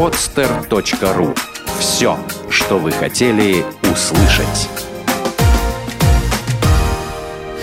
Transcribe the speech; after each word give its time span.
podster.ru 0.00 1.36
Все, 1.78 2.16
что 2.48 2.78
вы 2.78 2.90
хотели 2.90 3.62
услышать. 3.82 4.70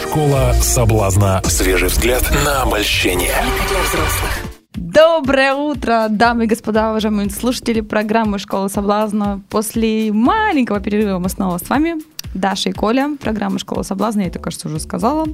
Школа 0.03 0.53
соблазна. 0.61 1.41
Свежий 1.45 1.87
взгляд 1.87 2.21
на 2.45 2.61
обольщение. 2.61 3.33
Доброе 4.75 5.55
утро, 5.55 6.05
дамы 6.11 6.43
и 6.43 6.47
господа, 6.47 6.91
уважаемые 6.91 7.31
слушатели 7.31 7.81
программы 7.81 8.37
«Школа 8.37 8.67
соблазна». 8.67 9.41
После 9.49 10.13
маленького 10.13 10.79
перерыва 10.79 11.17
мы 11.17 11.29
снова 11.29 11.57
с 11.57 11.67
вами. 11.67 11.95
Даша 12.33 12.69
и 12.69 12.71
Коля, 12.71 13.17
программа 13.19 13.57
«Школа 13.59 13.83
соблазна», 13.83 14.21
я 14.21 14.27
это, 14.27 14.39
кажется, 14.39 14.67
уже 14.67 14.79
сказала. 14.79 15.25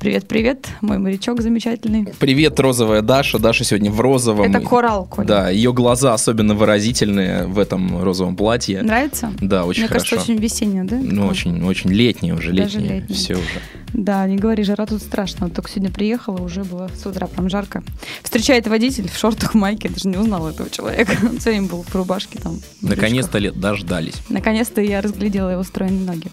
Привет-привет, 0.00 0.66
мой 0.80 0.98
морячок 0.98 1.40
замечательный. 1.42 2.08
Привет, 2.18 2.58
розовая 2.58 3.02
Даша. 3.02 3.38
Даша 3.38 3.64
сегодня 3.64 3.90
в 3.90 4.00
розовом. 4.00 4.50
Это 4.50 4.60
коралл, 4.66 5.06
Коля. 5.06 5.26
Да, 5.26 5.50
ее 5.50 5.72
глаза 5.72 6.14
особенно 6.14 6.54
выразительные 6.54 7.46
в 7.46 7.58
этом 7.58 8.02
розовом 8.02 8.36
платье. 8.36 8.82
Нравится? 8.82 9.32
Да, 9.40 9.64
очень 9.64 9.82
Мне 9.82 9.88
хорошо. 9.88 10.16
кажется, 10.16 10.32
очень 10.32 10.42
весеннее, 10.42 10.84
да? 10.84 10.98
Ну, 11.00 11.26
очень, 11.26 11.62
очень 11.64 11.90
летнее 11.90 12.34
уже, 12.34 12.52
Даже 12.52 12.80
летнее. 12.80 13.00
летнее. 13.00 13.16
Все 13.16 13.34
уже. 13.34 13.44
Да, 13.92 14.26
не 14.26 14.36
говори, 14.36 14.62
жара 14.62 14.86
тут 14.86 15.02
страшно. 15.02 15.46
Вот 15.46 15.54
только 15.54 15.68
сегодня 15.70 15.90
приехала, 15.92 16.40
уже 16.40 16.64
было 16.64 16.90
с 16.96 17.04
утра 17.06 17.26
прям 17.26 17.48
жарко. 17.50 17.82
Встречает 18.22 18.66
водитель 18.66 19.08
в 19.08 19.16
шортах, 19.16 19.54
майке, 19.54 19.88
я 19.88 19.94
даже 19.94 20.08
не 20.08 20.16
узнала 20.16 20.50
этого 20.50 20.70
человека. 20.70 21.12
Он 21.22 21.38
все 21.38 21.50
время 21.50 21.68
был 21.68 21.82
в 21.82 21.94
рубашке 21.94 22.38
там. 22.38 22.58
Наконец-то 22.82 23.38
лет 23.38 23.58
дождались. 23.58 24.14
Наконец-то 24.28 24.80
я 24.80 25.00
разглядела 25.00 25.50
его 25.50 25.62
стройные 25.62 26.04
ноги. 26.04 26.29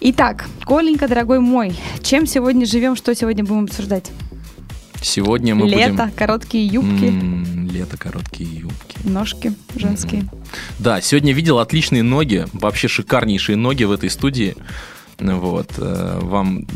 Итак, 0.00 0.46
Коленька, 0.64 1.06
дорогой 1.08 1.38
мой, 1.40 1.74
чем 2.02 2.26
сегодня 2.26 2.66
живем, 2.66 2.96
что 2.96 3.14
сегодня 3.14 3.44
будем 3.44 3.64
обсуждать? 3.64 4.10
Сегодня 5.00 5.54
мы 5.54 5.68
Лето, 5.68 5.90
будем... 5.92 6.10
короткие 6.12 6.66
юбки, 6.66 7.04
М, 7.06 7.68
Лето, 7.70 7.96
короткие 7.96 8.50
юбки. 8.60 8.98
ножки 9.04 9.52
женские. 9.74 10.28
Да, 10.78 11.00
сегодня 11.00 11.32
видел 11.32 11.58
отличные 11.58 12.02
ноги, 12.02 12.46
вообще 12.52 12.88
шикарнейшие 12.88 13.56
ноги 13.56 13.84
в 13.84 13.90
этой 13.92 14.10
студии. 14.10 14.54
Ну 15.22 15.38
Вот, 15.38 15.70
э, 15.78 16.18
вам 16.20 16.66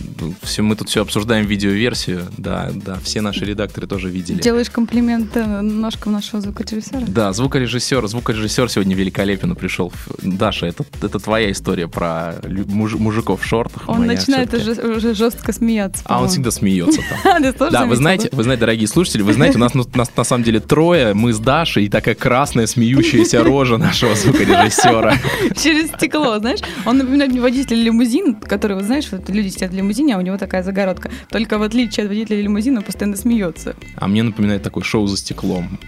все, 0.42 0.62
мы 0.62 0.76
тут 0.76 0.88
все 0.88 1.02
обсуждаем 1.02 1.46
видеоверсию, 1.46 2.22
да, 2.38 2.70
да, 2.72 2.96
все 3.02 3.20
наши 3.20 3.44
редакторы 3.44 3.88
тоже 3.88 4.08
видели. 4.08 4.40
Делаешь 4.40 4.70
комплимент 4.70 5.36
э, 5.36 5.60
ножкам 5.62 6.12
нашего 6.12 6.40
звукорежиссера? 6.40 7.02
Да, 7.08 7.32
звукорежиссер, 7.32 8.06
звукорежиссер 8.06 8.70
сегодня 8.70 8.94
великолепен 8.94 9.56
пришел. 9.56 9.92
Даша, 10.22 10.66
это, 10.66 10.84
это 11.02 11.18
твоя 11.18 11.50
история 11.50 11.88
про 11.88 12.36
муж- 12.68 12.94
мужиков 12.94 13.42
в 13.42 13.44
шортах. 13.44 13.88
Он 13.88 13.98
моя 13.98 14.12
начинает 14.12 14.54
уже, 14.54 14.72
уже 14.74 15.14
жестко 15.14 15.52
смеяться. 15.52 16.04
А 16.06 16.22
он 16.22 16.28
всегда 16.28 16.50
смеется 16.52 17.00
там. 17.24 17.42
Да, 17.70 17.86
вы 17.86 17.96
знаете, 17.96 18.28
вы 18.32 18.42
знаете, 18.44 18.60
дорогие 18.60 18.86
слушатели, 18.86 19.22
вы 19.22 19.32
знаете, 19.32 19.56
у 19.56 19.60
нас, 19.60 19.74
ну, 19.74 19.84
нас 19.94 20.10
на 20.16 20.24
самом 20.24 20.44
деле 20.44 20.60
трое, 20.60 21.14
мы 21.14 21.32
с 21.32 21.38
Дашей 21.38 21.86
и 21.86 21.88
такая 21.88 22.14
красная 22.14 22.66
смеющаяся 22.66 23.42
рожа 23.42 23.76
нашего 23.76 24.14
звукорежиссера. 24.14 25.14
Через 25.62 25.88
стекло, 25.90 26.38
знаешь? 26.38 26.60
Он 26.84 26.98
напоминает 26.98 27.32
мне 27.32 27.40
водителя 27.40 27.82
лимузина, 27.82 28.35
который, 28.42 28.76
вот 28.76 28.84
знаешь, 28.84 29.08
вот 29.10 29.28
люди 29.28 29.48
сидят 29.48 29.70
в 29.70 29.74
лимузине, 29.74 30.14
а 30.14 30.18
у 30.18 30.22
него 30.22 30.38
такая 30.38 30.62
загородка. 30.62 31.10
Только 31.30 31.58
в 31.58 31.62
отличие 31.62 32.04
от 32.04 32.10
водителя 32.10 32.40
лимузина, 32.40 32.78
он 32.78 32.84
постоянно 32.84 33.16
смеется. 33.16 33.76
А 33.96 34.08
мне 34.08 34.22
напоминает 34.22 34.62
такое 34.62 34.84
шоу 34.84 35.06
за 35.06 35.16
стеклом. 35.16 35.78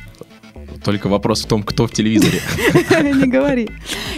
Только 0.85 1.09
вопрос 1.09 1.45
в 1.45 1.49
том, 1.49 1.63
кто 1.63 1.87
в 1.87 1.93
телевизоре. 1.93 2.41
Не 3.15 3.27
говори. 3.27 3.69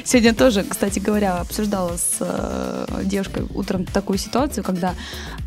Сегодня 0.05 0.34
тоже, 0.34 0.64
кстати 0.69 0.98
говоря, 0.98 1.39
обсуждала 1.39 1.97
с 1.97 2.16
э, 2.20 3.03
девушкой 3.05 3.44
утром 3.55 3.84
такую 3.84 4.19
ситуацию, 4.19 4.64
когда 4.64 4.94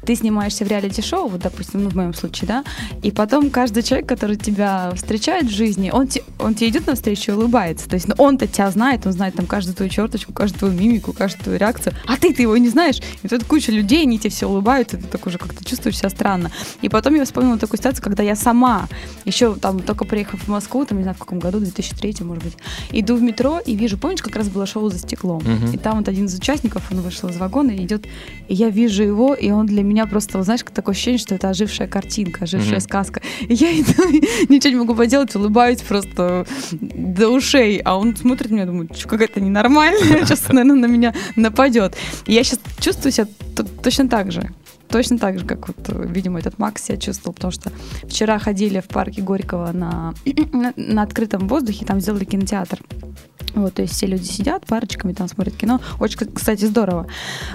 ты 0.05 0.15
снимаешься 0.15 0.65
в 0.65 0.67
реалити-шоу, 0.67 1.29
вот, 1.29 1.41
допустим, 1.41 1.83
ну, 1.83 1.89
в 1.89 1.95
моем 1.95 2.13
случае, 2.13 2.47
да, 2.47 2.63
и 3.01 3.11
потом 3.11 3.49
каждый 3.49 3.83
человек, 3.83 4.07
который 4.07 4.35
тебя 4.35 4.91
встречает 4.95 5.45
в 5.45 5.49
жизни, 5.51 5.89
он, 5.91 6.07
те- 6.07 6.23
он 6.39 6.55
тебе 6.55 6.69
идет 6.69 6.87
навстречу 6.87 7.31
и 7.31 7.35
улыбается. 7.35 7.87
То 7.89 7.95
есть 7.95 8.07
ну, 8.07 8.15
он-то 8.17 8.47
тебя 8.47 8.69
знает, 8.71 9.05
он 9.05 9.13
знает 9.13 9.35
там 9.35 9.45
каждую 9.45 9.75
твою 9.75 9.89
черточку, 9.89 10.33
каждую 10.33 10.59
твою 10.59 10.73
мимику, 10.73 11.13
каждую 11.13 11.43
твою 11.43 11.59
реакцию, 11.59 11.95
а 12.05 12.17
ты-то 12.17 12.41
его 12.41 12.57
не 12.57 12.69
знаешь. 12.69 12.99
И 13.23 13.27
тут 13.27 13.43
куча 13.45 13.71
людей, 13.71 14.03
они 14.03 14.19
тебе 14.19 14.29
все 14.29 14.47
улыбаются, 14.47 14.97
ты 14.97 15.03
так 15.03 15.25
уже 15.25 15.37
как-то 15.37 15.63
чувствуешь 15.63 15.97
себя 15.97 16.09
странно. 16.09 16.51
И 16.81 16.89
потом 16.89 17.15
я 17.15 17.23
вспомнила 17.25 17.57
такую 17.57 17.77
ситуацию, 17.77 18.03
когда 18.03 18.23
я 18.23 18.35
сама, 18.35 18.87
еще 19.25 19.55
там 19.55 19.79
только 19.79 20.05
приехав 20.05 20.41
в 20.43 20.47
Москву, 20.47 20.85
там, 20.85 20.99
не 21.03 21.05
знаю, 21.05 21.15
в 21.15 21.19
каком 21.19 21.39
году, 21.39 21.59
2003, 21.59 22.15
может 22.21 22.43
быть, 22.43 22.53
иду 22.91 23.15
в 23.15 23.21
метро 23.21 23.59
и 23.59 23.75
вижу, 23.75 23.97
помнишь, 23.97 24.21
как 24.21 24.35
раз 24.35 24.47
было 24.49 24.65
шоу 24.65 24.89
«За 24.89 24.97
стеклом», 24.97 25.41
Мгм. 25.43 25.71
и 25.73 25.77
там 25.77 25.97
вот 25.97 26.07
один 26.07 26.25
из 26.25 26.33
участников, 26.35 26.83
он 26.91 27.01
вышел 27.01 27.29
из 27.29 27.37
вагона 27.37 27.71
и 27.71 27.83
идет, 27.83 28.05
и 28.47 28.53
я 28.53 28.69
вижу 28.69 29.03
его, 29.03 29.33
и 29.33 29.51
он 29.51 29.65
для 29.65 29.83
меня 29.83 30.05
просто, 30.05 30.37
вот 30.37 30.45
знаешь, 30.45 30.61
такое 30.73 30.93
ощущение, 30.93 31.19
что 31.19 31.35
это 31.35 31.49
ожившая 31.49 31.87
картинка, 31.87 32.45
ожившая 32.45 32.71
Мгм. 32.75 32.81
сказка. 32.81 33.21
И 33.41 33.53
я 33.53 33.71
иду, 33.79 33.93
ничего 34.49 34.69
не 34.71 34.79
могу 34.79 34.95
поделать, 34.95 35.35
улыбаюсь 35.35 35.81
просто 35.81 36.45
до 36.71 37.29
ушей, 37.29 37.77
а 37.83 37.97
он 37.97 38.15
смотрит 38.15 38.49
на 38.51 38.55
меня, 38.55 38.65
думает, 38.65 38.97
что 38.97 39.07
какая-то 39.09 39.41
ненормальная, 39.41 40.25
сейчас, 40.25 40.47
наверное, 40.49 40.75
на 40.77 40.85
меня 40.85 41.13
нападет. 41.35 41.95
И 42.25 42.33
я 42.33 42.43
сейчас 42.43 42.59
чувствую 42.79 43.11
себя 43.11 43.27
точно 43.83 44.07
так 44.07 44.31
же. 44.31 44.49
Точно 44.93 45.17
так 45.17 45.39
же, 45.39 45.45
как 45.45 45.67
вот, 45.67 45.89
видимо, 46.05 46.37
этот 46.37 46.59
Макс 46.59 46.83
себя 46.83 46.99
чувствовал, 46.99 47.33
потому 47.33 47.51
что 47.51 47.71
вчера 48.03 48.37
ходили 48.37 48.79
в 48.79 48.87
парке 48.87 49.23
Горького 49.23 49.71
на, 49.71 50.13
на, 50.75 51.01
открытом 51.01 51.47
воздухе, 51.47 51.83
там 51.83 51.99
сделали 51.99 52.25
кинотеатр. 52.25 52.77
Вот, 53.55 53.73
то 53.73 53.81
есть 53.81 53.95
все 53.95 54.05
люди 54.05 54.25
сидят 54.25 54.67
парочками, 54.67 55.13
там 55.13 55.27
смотрят 55.27 55.55
кино. 55.55 55.81
Очень, 55.99 56.31
кстати, 56.31 56.65
здорово. 56.65 57.07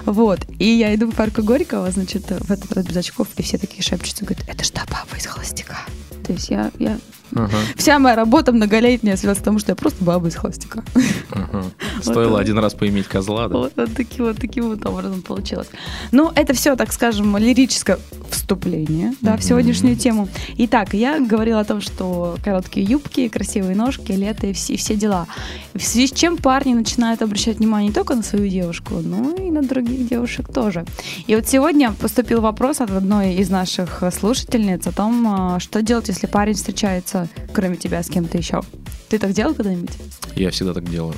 Вот. 0.05 0.41
И 0.59 0.65
я 0.65 0.93
иду 0.93 1.11
по 1.11 1.15
парку 1.15 1.41
Горького, 1.41 1.89
значит, 1.91 2.29
в 2.29 2.51
этот 2.51 2.73
раз 2.73 2.85
без 2.85 2.97
очков, 2.97 3.29
и 3.37 3.41
все 3.41 3.57
такие 3.57 3.83
шепчутся, 3.83 4.25
говорят, 4.25 4.43
это 4.45 4.65
ж 4.65 4.71
та 4.71 4.81
баба 4.87 5.17
из 5.17 5.25
холостяка. 5.25 5.77
То 6.25 6.33
есть 6.33 6.49
я, 6.49 6.71
я... 6.77 6.97
Ага, 7.35 7.57
Вся 7.75 7.99
моя 7.99 8.15
работа 8.15 8.51
многолетняя 8.51 9.15
связана 9.17 9.39
с 9.39 9.43
тому, 9.43 9.59
что 9.59 9.71
я 9.71 9.75
просто 9.75 10.03
баба 10.03 10.27
из 10.27 10.35
холостяка. 10.35 10.83
ага. 11.31 11.63
Стоило 12.01 12.31
Вот. 12.31 12.41
один 12.41 12.57
раз 12.59 12.73
поиметь 12.73 13.07
козла, 13.07 13.47
да? 13.47 13.57
Вот, 13.57 13.73
вот 13.75 13.93
таким 13.95 14.25
вот 14.25 14.37
таким 14.37 14.69
вот 14.69 14.85
образом 14.85 15.21
получилось. 15.21 15.67
Ну, 16.11 16.31
это 16.35 16.53
все, 16.53 16.75
так 16.75 16.91
скажем, 16.93 17.37
лирическое 17.37 17.99
вступление 18.29 19.13
да, 19.21 19.37
в 19.37 19.43
сегодняшнюю 19.43 19.95
тему. 19.95 20.27
Итак, 20.57 20.93
я 20.93 21.19
говорила 21.19 21.59
о 21.59 21.65
том, 21.65 21.81
что 21.81 22.37
короткие 22.43 22.85
юбки, 22.85 23.27
красивые 23.27 23.75
ножки, 23.75 24.11
лето 24.11 24.47
и 24.47 24.53
все, 24.53 24.73
и 24.73 24.77
все 24.77 24.95
дела. 24.95 25.27
В 25.73 25.81
связи 25.81 26.07
с 26.07 26.11
чем 26.11 26.37
парни 26.37 26.73
начинают 26.73 27.21
обращать 27.21 27.57
внимание 27.57 27.89
не 27.89 27.93
только 27.93 28.15
на 28.15 28.23
свою 28.23 28.47
девушку, 28.47 28.95
но 29.03 29.35
и 29.35 29.51
на 29.51 29.61
других 29.61 30.07
девушек 30.07 30.51
тоже. 30.51 30.85
И 31.27 31.35
вот 31.35 31.47
сегодня 31.47 31.91
поступил 31.93 32.41
вопрос 32.41 32.81
от 32.81 32.91
одной 32.91 33.35
из 33.35 33.49
наших 33.49 34.03
слушательниц 34.17 34.87
о 34.87 34.91
том, 34.91 35.25
а, 35.27 35.59
что 35.59 35.81
делать, 35.81 36.07
если 36.07 36.27
парень 36.27 36.53
встречается, 36.55 37.18
кроме 37.53 37.77
тебя, 37.77 38.01
с 38.03 38.09
кем-то 38.09 38.37
еще. 38.37 38.61
Ты 39.09 39.17
так 39.19 39.33
делал 39.33 39.53
когда-нибудь? 39.53 39.91
Я 40.35 40.51
всегда 40.51 40.73
так 40.73 40.89
делаю. 40.89 41.15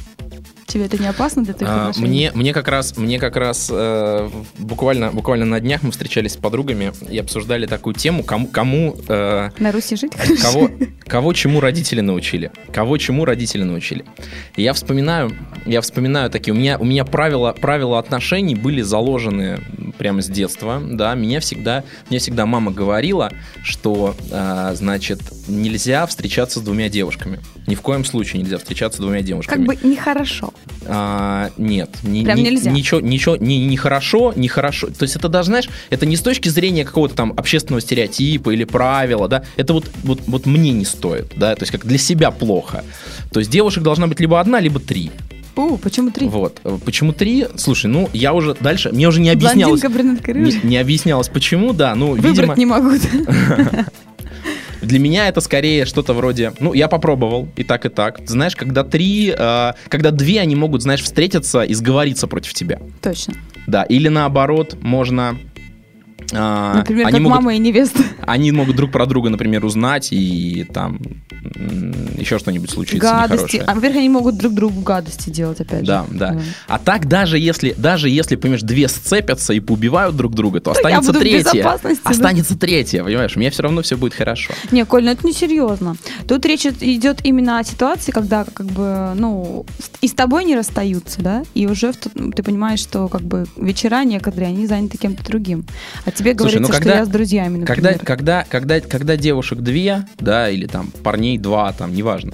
Тебе 0.68 0.86
это 0.86 0.98
не 0.98 1.08
опасно 1.08 1.44
для 1.44 1.54
твоих 1.54 1.70
А, 1.70 1.82
отношений? 1.90 2.08
мне, 2.08 2.32
мне 2.34 2.54
как 2.54 2.70
раз, 2.70 2.96
мне 2.96 3.20
как 3.20 3.36
раз 3.36 3.68
э, 3.70 4.30
буквально, 4.58 5.12
буквально 5.12 5.44
на 5.46 5.60
днях 5.60 5.84
мы 5.84 5.92
встречались 5.92 6.32
с 6.34 6.38
подругами 6.38 6.94
и 7.10 7.18
обсуждали 7.18 7.66
такую 7.66 7.94
тему, 7.94 8.24
кому, 8.24 8.48
кому 8.48 8.96
э, 9.10 9.50
На 9.60 9.72
Руси 9.74 9.98
жить 9.98 10.14
хорошо? 10.16 10.42
кого, 10.42 10.70
кого 11.08 11.34
чему 11.34 11.60
родители 11.60 12.00
научили. 12.00 12.52
Кого 12.72 12.98
чему 12.98 13.26
родители 13.26 13.64
научили. 13.64 14.06
И 14.56 14.62
я 14.64 14.72
вспоминаю, 14.72 15.36
я 15.66 15.82
вспоминаю 15.82 16.30
такие, 16.30 16.54
у 16.54 16.58
меня, 16.58 16.78
у 16.80 16.86
меня 16.86 17.04
правила, 17.04 17.52
правила 17.52 18.00
отношений 18.00 18.56
были 18.56 18.82
заложены 18.82 19.60
прямо 20.02 20.24
с 20.24 20.28
детства, 20.28 20.82
да, 20.84 21.14
меня 21.14 21.40
всегда, 21.40 21.84
мне 22.10 22.18
всегда 22.18 22.48
мама 22.48 22.72
говорила, 22.72 23.32
что, 23.62 24.16
э, 24.32 24.72
значит, 24.74 25.22
нельзя 25.48 26.08
встречаться 26.08 26.60
с 26.60 26.64
двумя 26.64 26.90
девушками. 26.90 27.40
Ни 27.68 27.76
в 27.76 27.82
коем 27.82 28.04
случае 28.04 28.42
нельзя 28.42 28.58
встречаться 28.58 28.98
с 28.98 29.02
двумя 29.02 29.22
девушками. 29.22 29.64
Как 29.64 29.78
бы 29.80 29.88
нехорошо. 29.88 30.56
А, 30.88 31.52
нет, 31.58 31.92
не, 32.02 32.24
Прям 32.24 32.38
не- 32.38 32.46
нельзя? 32.46 32.72
Ничего, 32.72 33.00
ничего, 33.00 33.36
не, 33.36 33.64
не 33.64 33.78
хорошо, 33.78 34.34
не 34.36 34.48
хорошо. 34.48 34.88
То 34.88 35.04
есть 35.04 35.16
это 35.16 35.30
даже, 35.30 35.50
знаешь, 35.50 35.70
это 35.92 36.08
не 36.08 36.16
с 36.16 36.22
точки 36.22 36.50
зрения 36.50 36.84
какого-то 36.84 37.14
там 37.14 37.36
общественного 37.38 37.82
стереотипа 37.82 38.50
или 38.50 38.64
правила, 38.64 39.28
да, 39.28 39.44
это 39.56 39.74
вот, 39.74 39.92
вот, 40.02 40.22
вот 40.26 40.48
мне 40.48 40.72
не 40.72 40.86
стоит, 40.86 41.34
да, 41.36 41.56
то 41.56 41.62
есть 41.62 41.72
как 41.72 41.86
для 41.86 42.00
себя 42.00 42.32
плохо. 42.32 42.84
То 43.32 43.40
есть 43.40 43.52
девушек 43.52 43.84
должна 43.84 44.08
быть 44.08 44.20
либо 44.20 44.40
одна, 44.40 44.60
либо 44.60 44.80
три. 44.80 45.12
У, 45.62 45.78
почему 45.78 46.12
три? 46.12 46.28
Вот. 46.28 46.60
Почему 46.86 47.14
три? 47.14 47.48
Слушай, 47.56 47.88
ну, 47.88 48.10
я 48.14 48.34
уже 48.34 48.56
дальше, 48.60 48.92
мне 48.92 49.08
уже 49.08 49.22
не 49.22 49.30
объяснялось. 49.30 49.82
Блондинка, 49.82 50.34
Не, 50.34 50.60
не 50.64 50.78
объяснялось, 50.78 51.30
почему, 51.30 51.74
да, 51.74 51.96
ну, 51.96 52.12
Выбрать 52.12 52.26
видимо, 52.26 52.56
не 52.56 52.66
могу. 52.66 52.92
для 54.82 55.00
меня 55.00 55.28
это 55.28 55.42
скорее 55.42 55.86
что-то 55.86 56.14
вроде, 56.14 56.54
ну, 56.60 56.74
я 56.74 56.88
попробовал 56.88 57.48
и 57.56 57.64
так, 57.64 57.86
и 57.86 57.90
так. 57.90 58.20
Знаешь, 58.26 58.56
когда 58.56 58.84
три, 58.84 59.34
э, 59.38 59.74
когда 59.88 60.12
две, 60.12 60.40
они 60.40 60.56
могут, 60.56 60.82
знаешь, 60.82 61.02
встретиться 61.02 61.62
и 61.62 61.74
сговориться 61.74 62.28
против 62.28 62.54
тебя. 62.54 62.80
Точно. 63.02 63.34
Да, 63.68 63.84
или 63.84 64.08
наоборот, 64.08 64.78
можно 64.82 65.38
Например, 66.32 67.08
они 67.08 67.14
как 67.14 67.22
могут, 67.22 67.36
мама 67.38 67.56
и 67.56 67.58
невеста. 67.60 68.04
они 68.26 68.52
могут 68.52 68.76
друг 68.76 68.92
про 68.92 69.06
друга, 69.06 69.30
например, 69.30 69.66
узнать 69.66 70.10
и 70.12 70.66
там 70.74 71.00
еще 72.18 72.40
что-нибудь 72.40 72.70
случится 72.70 73.00
Гадости. 73.00 73.58
нехорошее. 73.58 73.64
А, 73.68 73.74
во-первых, 73.76 73.98
они 74.00 74.10
могут 74.10 74.38
друг 74.38 74.54
другу 74.54 74.82
гадости 74.82 75.30
делать, 75.30 75.60
опять 75.62 75.84
Да, 75.86 76.06
же. 76.10 76.18
да. 76.18 76.42
А 76.68 76.80
так 76.80 77.08
даже 77.08 77.38
если, 77.40 77.74
даже 77.78 78.10
если, 78.10 78.36
понимаешь, 78.36 78.62
две 78.62 78.88
сцепятся 78.88 79.54
и 79.54 79.60
поубивают 79.60 80.16
друг 80.16 80.34
друга, 80.34 80.60
то 80.60 80.66
То 80.74 80.78
останется 80.80 81.14
третья. 81.14 81.54
безопасности, 81.54 82.02
да? 82.04 82.10
Останется 82.10 82.58
третья, 82.58 83.04
понимаешь? 83.04 83.36
У 83.36 83.40
меня 83.40 83.52
все 83.52 83.64
равно 83.64 83.82
все 83.82 83.98
будет 83.98 84.14
хорошо. 84.14 84.54
Не, 84.72 84.86
Коль, 84.86 85.04
ну 85.04 85.12
это 85.12 85.26
не 85.26 85.34
серьезно. 85.34 85.96
Тут 86.28 86.46
речь 86.46 86.66
идет 86.66 87.20
именно 87.24 87.60
о 87.60 87.64
ситуации, 87.64 88.12
когда 88.12 88.44
как 88.46 88.68
бы, 88.68 89.14
ну, 89.16 89.66
и 90.02 90.08
с 90.08 90.14
тобой 90.14 90.46
не 90.46 90.56
расстаются, 90.56 91.22
да, 91.22 91.44
и 91.54 91.68
уже 91.68 91.92
в 91.92 91.98
тот- 91.98 92.14
ты 92.36 92.44
понимаешь, 92.44 92.80
что 92.80 93.08
как 93.08 93.22
бы 93.22 93.46
вечера 93.58 94.04
некоторые, 94.04 94.50
они 94.50 94.68
заняты 94.68 94.98
кем-то 94.98 95.24
другим. 95.24 95.66
А 96.06 96.12
тебе 96.22 96.36
Слушай, 96.38 96.56
говорится, 96.56 96.60
ну 96.60 96.68
что 96.68 96.78
когда- 96.78 97.00
я 97.00 97.06
с 97.06 97.10
друзьями, 97.10 97.66
Когда, 97.66 97.90
например. 97.92 98.06
когда, 98.06 98.46
когда, 98.48 98.80
когда 98.80 99.18
девушек 99.18 99.60
две, 99.60 100.06
да, 100.20 100.50
или 100.50 100.66
там 100.68 100.92
парней 101.04 101.38
два, 101.38 101.72
там, 101.74 101.94
неважно, 101.94 102.34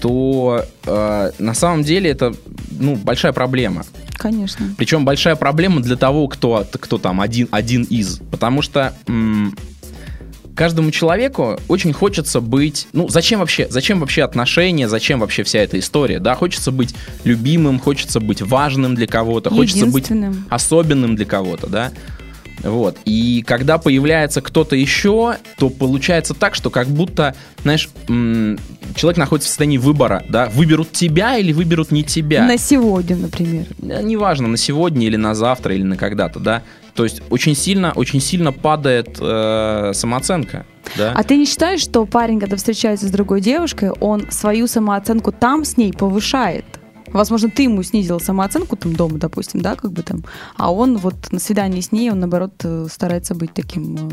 то 0.00 0.64
э, 0.86 1.30
на 1.38 1.54
самом 1.54 1.82
деле 1.84 2.10
это 2.10 2.34
ну, 2.70 2.96
большая 2.96 3.32
проблема. 3.32 3.84
Конечно. 4.14 4.74
Причем 4.78 5.04
большая 5.04 5.36
проблема 5.36 5.80
для 5.80 5.96
того, 5.96 6.26
кто, 6.28 6.66
кто 6.70 6.98
там 6.98 7.20
один, 7.20 7.48
один 7.50 7.82
из. 7.84 8.18
Потому 8.30 8.62
что 8.62 8.94
м, 9.06 9.54
каждому 10.54 10.90
человеку 10.90 11.58
очень 11.68 11.92
хочется 11.92 12.40
быть... 12.40 12.86
Ну, 12.92 13.08
зачем 13.08 13.40
вообще, 13.40 13.66
зачем 13.70 14.00
вообще 14.00 14.22
отношения, 14.22 14.88
зачем 14.88 15.20
вообще 15.20 15.42
вся 15.42 15.60
эта 15.60 15.78
история? 15.78 16.18
Да, 16.18 16.34
хочется 16.34 16.70
быть 16.70 16.94
любимым, 17.24 17.78
хочется 17.78 18.20
быть 18.20 18.42
важным 18.42 18.94
для 18.94 19.06
кого-то, 19.06 19.50
хочется 19.50 19.86
быть 19.86 20.10
особенным 20.48 21.16
для 21.16 21.26
кого-то, 21.26 21.66
да. 21.66 21.92
Вот. 22.62 22.98
И 23.04 23.42
когда 23.46 23.78
появляется 23.78 24.40
кто-то 24.40 24.76
еще, 24.76 25.36
то 25.58 25.70
получается 25.70 26.34
так, 26.34 26.54
что 26.54 26.70
как 26.70 26.88
будто, 26.88 27.34
знаешь, 27.62 27.88
человек 28.06 29.16
находится 29.16 29.46
в 29.46 29.50
состоянии 29.50 29.78
выбора, 29.78 30.24
да, 30.28 30.50
выберут 30.54 30.92
тебя 30.92 31.36
или 31.38 31.52
выберут 31.52 31.90
не 31.90 32.02
тебя. 32.02 32.46
На 32.46 32.58
сегодня, 32.58 33.16
например. 33.16 33.66
Э, 33.82 34.02
Неважно, 34.02 34.48
на 34.48 34.56
сегодня 34.56 35.06
или 35.06 35.16
на 35.16 35.34
завтра 35.34 35.74
или 35.74 35.82
на 35.82 35.96
когда-то, 35.96 36.40
да. 36.40 36.62
То 36.94 37.04
есть 37.04 37.22
очень 37.30 37.54
сильно, 37.54 37.92
очень 37.94 38.20
сильно 38.20 38.52
падает 38.52 39.16
э, 39.20 39.92
самооценка, 39.94 40.66
да. 40.96 41.12
А 41.14 41.22
ты 41.22 41.36
не 41.36 41.46
считаешь, 41.46 41.80
что 41.80 42.04
парень, 42.04 42.40
когда 42.40 42.56
встречается 42.56 43.06
с 43.06 43.10
другой 43.10 43.40
девушкой, 43.40 43.90
он 43.90 44.30
свою 44.30 44.66
самооценку 44.66 45.32
там 45.32 45.64
с 45.64 45.76
ней 45.76 45.92
повышает? 45.92 46.64
Возможно, 47.12 47.50
ты 47.50 47.64
ему 47.64 47.82
снизил 47.82 48.20
самооценку 48.20 48.76
там 48.76 48.94
дома, 48.94 49.18
допустим, 49.18 49.60
да, 49.60 49.74
как 49.76 49.92
бы 49.92 50.02
там, 50.02 50.24
а 50.56 50.72
он 50.72 50.96
вот 50.98 51.32
на 51.32 51.38
свидании 51.40 51.80
с 51.80 51.92
ней, 51.92 52.10
он 52.10 52.20
наоборот 52.20 52.52
э, 52.64 52.86
старается 52.90 53.34
быть 53.34 53.52
таким 53.52 53.96
э, 53.96 54.10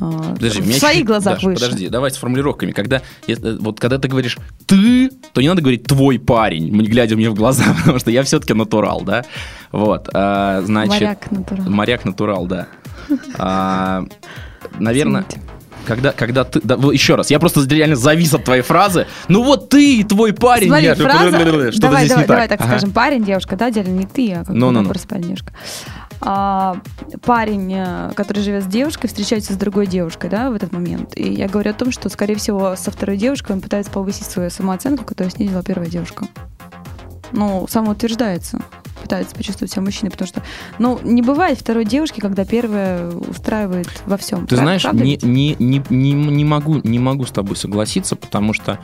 э, 0.00 0.34
Подожди, 0.34 0.60
в 0.60 0.64
своих 0.64 0.80
чуть-чуть- 0.80 1.06
глазах 1.06 1.34
Даш, 1.34 1.44
выше. 1.44 1.64
Подожди, 1.64 1.88
давай 1.88 2.10
с 2.10 2.16
формулировками. 2.16 2.72
Когда, 2.72 3.02
э, 3.26 3.34
вот 3.60 3.80
когда 3.80 3.98
ты 3.98 4.08
говоришь 4.08 4.38
ты, 4.66 5.08
то 5.32 5.40
не 5.40 5.48
надо 5.48 5.62
говорить 5.62 5.84
твой 5.84 6.18
парень, 6.18 6.68
м, 6.68 6.84
глядя 6.84 7.16
мне 7.16 7.30
в 7.30 7.34
глаза, 7.34 7.64
потому 7.80 7.98
что 7.98 8.10
я 8.10 8.22
все-таки 8.22 8.52
натурал, 8.54 9.02
да. 9.02 9.24
Вот, 9.72 10.08
а, 10.14 10.62
значит. 10.64 11.00
Моряк 11.00 11.30
натурал. 11.30 11.68
Моряк 11.68 12.04
натурал, 12.04 12.46
да. 12.46 12.66
А, 13.38 14.04
наверное, 14.78 15.24
Извините. 15.28 15.55
Когда, 15.86 16.12
когда 16.12 16.44
ты... 16.44 16.60
да, 16.62 16.74
еще 16.92 17.14
раз, 17.14 17.30
я 17.30 17.38
просто 17.38 17.66
реально 17.68 17.96
завис 17.96 18.34
от 18.34 18.44
твоей 18.44 18.62
фразы. 18.62 19.06
Ну 19.28 19.42
вот 19.42 19.68
ты 19.70 20.00
и 20.00 20.04
твой 20.04 20.32
парень. 20.32 20.68
Смотри, 20.68 20.86
я- 20.86 20.94
фраза, 20.94 21.30
Что-то 21.30 21.80
давай, 21.80 22.00
здесь 22.04 22.10
давай, 22.10 22.22
не 22.24 22.28
давай 22.28 22.48
так. 22.48 22.58
так 22.58 22.60
Ага. 22.60 22.70
скажем, 22.78 22.92
парень, 22.92 23.24
девушка, 23.24 23.56
да, 23.56 23.66
отдельно 23.66 23.90
не 23.98 24.06
ты, 24.06 24.32
а 24.32 24.38
как 24.44 24.48
Ну, 24.48 24.70
ну, 24.70 24.82
ну. 24.82 24.88
просто 24.88 25.08
парень, 25.08 25.24
девушка. 25.24 25.52
А, 26.20 26.78
парень, 27.24 27.72
э, 27.74 28.10
который 28.14 28.42
живет 28.42 28.64
с 28.64 28.66
девушкой, 28.66 29.08
встречается 29.08 29.52
с 29.52 29.56
другой 29.56 29.86
девушкой, 29.86 30.30
да, 30.30 30.50
в 30.50 30.54
этот 30.54 30.72
момент. 30.72 31.12
И 31.14 31.30
я 31.32 31.46
говорю 31.46 31.70
о 31.70 31.74
том, 31.74 31.92
что, 31.92 32.08
скорее 32.08 32.36
всего, 32.36 32.74
со 32.76 32.90
второй 32.90 33.16
девушкой 33.18 33.52
он 33.52 33.60
пытается 33.60 33.92
повысить 33.92 34.26
свою 34.26 34.48
самооценку, 34.50 35.04
которую 35.04 35.30
снизила 35.30 35.62
первая 35.62 35.88
девушка. 35.88 36.26
Ну, 37.32 37.66
самоутверждается, 37.68 38.60
пытается 39.02 39.34
почувствовать 39.34 39.72
себя 39.72 39.82
мужчиной, 39.82 40.10
потому 40.10 40.28
что, 40.28 40.42
ну, 40.78 40.98
не 41.02 41.22
бывает 41.22 41.58
второй 41.58 41.84
девушки, 41.84 42.20
когда 42.20 42.44
первая 42.44 43.08
устраивает 43.10 43.88
во 44.06 44.16
всем. 44.16 44.46
Ты 44.46 44.56
Прав- 44.56 44.60
знаешь, 44.64 44.82
правда 44.82 45.02
не, 45.04 45.18
не, 45.22 45.56
не, 45.58 45.82
не, 45.90 46.12
не 46.12 46.44
могу, 46.44 46.80
не 46.82 46.98
могу 46.98 47.24
с 47.26 47.30
тобой 47.30 47.56
согласиться, 47.56 48.16
потому 48.16 48.52
что 48.52 48.78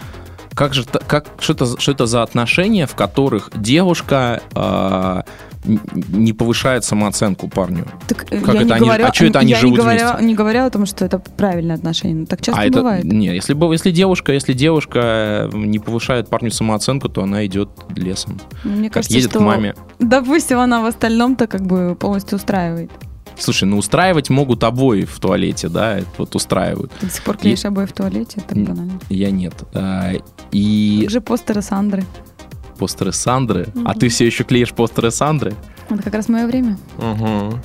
как 0.55 0.75
же, 0.75 0.85
как, 0.85 1.27
что, 1.41 1.55
это, 1.55 1.65
за- 1.67 1.81
что 1.81 1.93
это 1.93 2.06
за 2.06 2.23
отношения, 2.23 2.87
в 2.87 2.94
которых 2.94 3.50
девушка 3.55 4.43
н- 4.55 5.25
не 5.64 6.32
повышает 6.32 6.85
самооценку 6.85 7.49
парню? 7.49 7.87
Так, 8.09 8.26
э, 8.32 8.41
Как 8.41 8.55
я 8.55 8.61
это 8.62 8.64
не 8.64 8.73
они- 8.75 8.87
говорю, 8.87 9.06
а 9.06 9.11
чё 9.11 9.26
это 9.29 9.38
они 9.38 9.50
я 9.53 9.59
живут 9.59 9.79
не 9.79 9.82
говоря, 9.85 10.09
вместе? 10.11 10.25
не 10.26 10.35
говоря 10.35 10.67
о 10.67 10.70
том, 10.70 10.87
что 10.87 11.05
это 11.05 11.19
правильное 11.19 11.76
отношение. 11.76 12.26
Так 12.26 12.41
часто 12.43 12.61
а 12.61 12.64
это 12.64 12.79
бывает. 12.79 13.05
не, 13.05 13.26
если 13.26 13.55
бы, 13.55 13.73
если 13.73 13.91
девушка, 13.91 14.32
если 14.32 14.53
девушка 14.53 15.49
не 15.53 15.79
повышает 15.79 16.29
парню 16.29 16.50
самооценку, 16.50 17.09
то 17.09 17.23
она 17.23 17.47
идет 17.47 17.70
лесом, 17.97 18.41
Мне 18.64 18.85
как 18.88 18.94
кажется, 18.94 19.17
едет 19.17 19.31
что, 19.31 19.38
к 19.38 19.43
маме. 19.43 19.75
допустим, 19.99 20.59
она 20.59 20.81
в 20.82 20.87
остальном-то 20.87 21.47
как 21.47 21.62
бы 21.67 21.97
полностью 21.99 22.37
устраивает. 22.38 22.91
Слушай, 23.38 23.65
ну 23.65 23.79
устраивать 23.79 24.29
могут 24.29 24.62
обои 24.62 25.03
в 25.05 25.19
туалете, 25.19 25.69
да, 25.69 25.99
это 25.99 26.06
вот 26.19 26.37
устраивают. 26.37 26.93
Ты 27.00 27.06
до 27.06 27.12
сих 27.12 27.23
пор 27.25 27.38
клеишь 27.38 27.65
обои 27.65 27.87
в 27.87 27.93
туалете, 27.93 28.43
это 28.47 28.55
банально. 28.55 29.00
Я 29.08 29.31
нет. 29.31 29.55
А, 29.75 30.12
и 30.53 31.00
Как 31.03 31.11
же 31.11 31.20
постеры 31.23 31.62
Сандры. 31.62 32.05
Постеры 32.82 33.12
Сандры. 33.12 33.69
А 33.84 33.90
Мгм. 33.90 33.94
ты 34.00 34.08
все 34.08 34.26
еще 34.26 34.43
клеишь 34.43 34.73
постеры 34.73 35.12
Сандры? 35.12 35.55
Это 35.88 36.02
как 36.02 36.14
раз 36.14 36.29
мое 36.29 36.46
время. 36.49 36.76
Угу. 36.99 37.58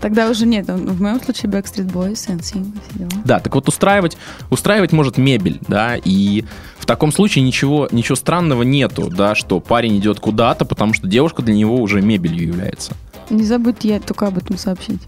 Тогда 0.00 0.30
уже 0.30 0.46
нет. 0.46 0.68
В 0.68 1.02
моем 1.02 1.20
случае 1.20 1.50
Backstreet 1.50 1.92
Boys, 1.92 2.28
NSYNC, 2.28 2.40
все 2.40 2.98
дела. 2.98 3.10
Да, 3.24 3.40
так 3.40 3.52
вот 3.54 3.68
устраивать, 3.68 4.16
устраивать 4.48 4.92
может 4.92 5.18
мебель, 5.18 5.60
да, 5.68 5.96
и 5.96 6.44
в 6.78 6.86
таком 6.86 7.10
случае 7.12 7.44
ничего, 7.44 7.88
ничего 7.90 8.14
странного 8.16 8.62
нету, 8.62 9.10
да, 9.10 9.34
что 9.34 9.58
парень 9.60 9.98
идет 9.98 10.20
куда-то, 10.20 10.64
потому 10.64 10.94
что 10.94 11.06
девушка 11.08 11.42
для 11.42 11.54
него 11.54 11.76
уже 11.82 12.00
мебелью 12.00 12.46
является. 12.46 12.92
Не 13.28 13.42
забудь 13.44 13.84
я 13.84 13.98
только 14.00 14.26
об 14.28 14.38
этом 14.38 14.56
сообщить. 14.56 15.00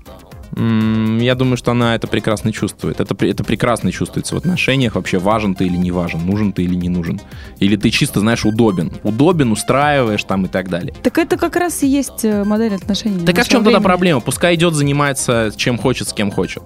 Я 0.54 1.34
думаю, 1.34 1.56
что 1.56 1.70
она 1.70 1.94
это 1.94 2.06
прекрасно 2.06 2.52
чувствует. 2.52 3.00
Это, 3.00 3.16
это 3.24 3.42
прекрасно 3.42 3.90
чувствуется 3.90 4.34
в 4.34 4.38
отношениях. 4.38 4.96
Вообще, 4.96 5.18
важен 5.18 5.54
ты 5.54 5.64
или 5.64 5.76
не 5.76 5.90
важен, 5.90 6.26
нужен 6.26 6.52
ты 6.52 6.64
или 6.64 6.74
не 6.74 6.90
нужен. 6.90 7.20
Или 7.58 7.76
ты 7.76 7.90
чисто, 7.90 8.20
знаешь, 8.20 8.44
удобен. 8.44 8.92
Удобен, 9.02 9.50
устраиваешь 9.50 10.24
там 10.24 10.44
и 10.44 10.48
так 10.48 10.68
далее. 10.68 10.94
Так 11.02 11.16
это 11.16 11.38
как 11.38 11.56
раз 11.56 11.82
и 11.82 11.86
есть 11.86 12.24
э, 12.24 12.44
модель 12.44 12.74
отношений. 12.74 13.24
Так 13.24 13.38
а 13.38 13.44
в 13.44 13.48
чем 13.48 13.64
тогда 13.64 13.78
времени. 13.78 13.82
проблема? 13.82 14.20
Пускай 14.20 14.54
идет, 14.56 14.74
занимается 14.74 15.50
чем 15.56 15.78
хочет, 15.78 16.08
с 16.08 16.12
кем 16.12 16.30
хочет. 16.30 16.62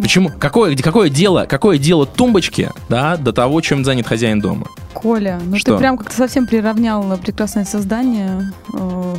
Почему? 0.00 0.30
Какое, 0.30 0.76
какое 0.76 1.10
дело, 1.10 1.46
какое 1.48 1.76
дело 1.76 2.06
тумбочки, 2.06 2.70
да, 2.88 3.16
до 3.16 3.32
того, 3.32 3.60
чем 3.60 3.84
занят 3.84 4.06
хозяин 4.06 4.40
дома? 4.40 4.68
Коля, 4.94 5.40
ну 5.44 5.58
Что? 5.58 5.72
ты 5.72 5.78
прям 5.78 5.98
как-то 5.98 6.16
совсем 6.16 6.46
приравнял 6.46 7.18
прекрасное 7.18 7.64
создание, 7.64 8.52
э, 8.72 9.16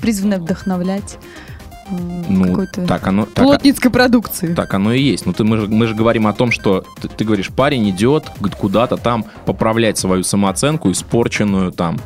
призванное 0.00 0.38
вдохновлять 0.38 1.18
э, 1.18 1.57
Ну, 1.90 2.66
так 2.86 3.06
оно, 3.06 3.26
так, 3.26 3.44
плотницкой 3.44 3.90
продукции. 3.90 4.54
так 4.54 4.74
оно 4.74 4.92
и 4.92 5.00
есть. 5.00 5.26
Ну, 5.26 5.32
ты, 5.32 5.44
мы, 5.44 5.58
же, 5.58 5.66
мы 5.68 5.86
же 5.86 5.94
говорим 5.94 6.26
о 6.26 6.32
том, 6.32 6.50
что 6.50 6.84
ты, 7.00 7.08
ты 7.08 7.24
говоришь, 7.24 7.50
парень 7.50 7.88
идет 7.90 8.24
куда-то 8.58 8.96
там 8.96 9.24
поправлять 9.46 9.98
свою 9.98 10.22
самооценку, 10.22 10.90
испорченную 10.90 11.72
там 11.72 11.98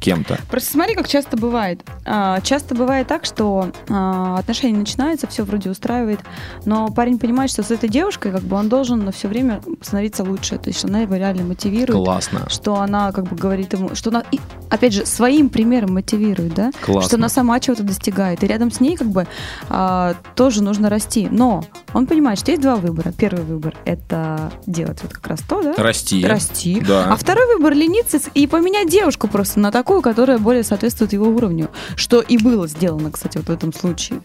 кем-то. 0.00 0.38
Просто 0.50 0.72
смотри, 0.72 0.94
как 0.94 1.08
часто 1.08 1.36
бывает. 1.36 1.80
А, 2.04 2.40
часто 2.40 2.74
бывает 2.74 3.06
так, 3.08 3.24
что 3.24 3.70
а, 3.88 4.38
отношения 4.38 4.78
начинаются, 4.78 5.26
все 5.26 5.42
вроде 5.44 5.70
устраивает, 5.70 6.20
но 6.64 6.88
парень 6.90 7.18
понимает, 7.18 7.50
что 7.50 7.62
с 7.62 7.70
этой 7.70 7.88
девушкой 7.88 8.32
как 8.32 8.42
бы 8.42 8.56
он 8.56 8.68
должен 8.68 9.10
все 9.12 9.28
время 9.28 9.60
становиться 9.82 10.24
лучше, 10.24 10.58
то 10.58 10.68
есть 10.70 10.84
она 10.84 11.00
его 11.00 11.16
реально 11.16 11.44
мотивирует, 11.44 12.04
Классно. 12.04 12.48
что 12.48 12.76
она 12.76 13.12
как 13.12 13.24
бы 13.28 13.36
говорит 13.36 13.72
ему, 13.72 13.94
что 13.94 14.10
она, 14.10 14.22
и, 14.30 14.38
опять 14.70 14.92
же, 14.92 15.04
своим 15.06 15.48
примером 15.48 15.94
мотивирует, 15.94 16.54
да, 16.54 16.70
Классно. 16.84 17.02
что 17.08 17.16
она 17.16 17.28
сама 17.28 17.58
чего-то 17.60 17.82
достигает, 17.82 18.42
и 18.44 18.46
рядом 18.46 18.70
с 18.70 18.80
ней 18.80 18.96
как 18.96 19.08
бы 19.08 19.26
а, 19.68 20.14
тоже 20.34 20.62
нужно 20.62 20.88
расти, 20.90 21.28
но 21.30 21.64
он 21.94 22.06
понимает, 22.06 22.38
что 22.38 22.50
есть 22.50 22.62
два 22.62 22.76
выбора. 22.76 23.12
Первый 23.16 23.44
выбор— 23.44 23.74
это 23.84 24.52
делать 24.66 24.98
вот 25.02 25.12
как 25.12 25.26
раз 25.26 25.40
то, 25.40 25.62
да, 25.62 25.74
Расти. 25.82 26.24
расти. 26.24 26.80
Да. 26.86 27.06
А 27.12 27.16
второй 27.16 27.46
выбор 27.56 27.72
лениться 27.74 28.18
и 28.34 28.46
поменять 28.46 28.88
девушку 28.90 29.26
просто 29.28 29.58
на 29.60 29.70
такую, 29.72 29.87
которая 30.02 30.38
более 30.38 30.62
соответствует 30.62 31.12
его 31.12 31.26
уровню. 31.28 31.70
Что 31.96 32.20
и 32.20 32.38
было 32.38 32.66
сделано, 32.68 33.10
кстати, 33.10 33.38
вот 33.38 33.46
в 33.46 33.50
этом 33.50 33.72
случае. 33.72 34.20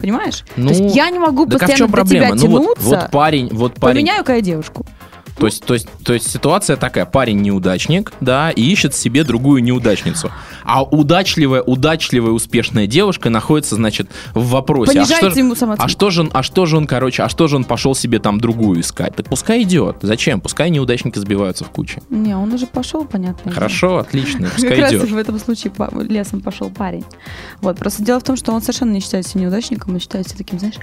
Понимаешь? 0.00 0.44
Ну, 0.56 0.68
То 0.68 0.74
есть 0.74 0.94
я 0.94 1.10
не 1.10 1.18
могу 1.18 1.46
Так 1.46 1.54
а 1.54 1.56
в 1.56 1.60
постоянно 1.60 1.78
чем 1.78 1.86
до 1.86 1.92
проблема? 1.92 2.36
тебя 2.36 2.48
Ну 2.48 2.50
вот, 2.50 2.62
тянуться, 2.78 3.00
вот 3.00 3.10
парень, 3.10 3.48
вот 3.52 3.74
парень. 3.74 3.94
поменяю-ка 3.96 4.34
я 4.34 4.40
девушку. 4.40 4.84
То 5.38 5.46
есть, 5.46 5.64
то, 5.64 5.74
есть, 5.74 5.88
то 6.02 6.14
есть 6.14 6.30
ситуация 6.30 6.76
такая, 6.76 7.04
парень 7.04 7.40
неудачник, 7.42 8.12
да, 8.20 8.50
и 8.50 8.62
ищет 8.62 8.94
себе 8.94 9.22
другую 9.22 9.62
неудачницу. 9.62 10.32
А 10.64 10.82
удачливая, 10.82 11.62
удачливая, 11.62 12.32
успешная 12.32 12.86
девушка 12.86 13.28
находится, 13.28 13.74
значит, 13.74 14.10
в 14.34 14.48
вопросе. 14.48 14.94
Понижается 14.94 15.26
а 15.26 15.30
что, 15.30 15.38
ему 15.38 15.52
а 15.52 15.56
самооценку. 15.56 15.90
что 15.90 16.10
же 16.10 16.20
он, 16.22 16.30
а 16.32 16.42
что 16.42 16.64
же 16.64 16.76
он, 16.78 16.86
короче, 16.86 17.22
а 17.22 17.28
что 17.28 17.48
же 17.48 17.56
он 17.56 17.64
пошел 17.64 17.94
себе 17.94 18.18
там 18.18 18.40
другую 18.40 18.80
искать? 18.80 19.14
Так 19.14 19.28
пускай 19.28 19.62
идет. 19.62 19.98
Зачем? 20.00 20.40
Пускай 20.40 20.70
неудачники 20.70 21.18
сбиваются 21.18 21.64
в 21.64 21.70
куче. 21.70 22.00
Не, 22.08 22.34
он 22.34 22.52
уже 22.52 22.66
пошел, 22.66 23.04
понятно. 23.04 23.52
Хорошо, 23.52 23.98
отлично, 23.98 24.46
Как 24.46 24.54
пускай 24.54 24.80
раз 24.80 24.92
идет. 24.92 25.10
в 25.10 25.16
этом 25.18 25.38
случае 25.38 25.72
лесом 26.08 26.40
пошел 26.40 26.70
парень. 26.70 27.04
Вот, 27.60 27.78
просто 27.78 28.02
дело 28.02 28.20
в 28.20 28.24
том, 28.24 28.36
что 28.36 28.52
он 28.52 28.62
совершенно 28.62 28.92
не 28.92 29.00
считает 29.00 29.26
себя 29.26 29.42
неудачником, 29.42 29.94
он 29.94 30.00
считает 30.00 30.26
себя 30.26 30.38
таким, 30.38 30.58
знаешь, 30.58 30.76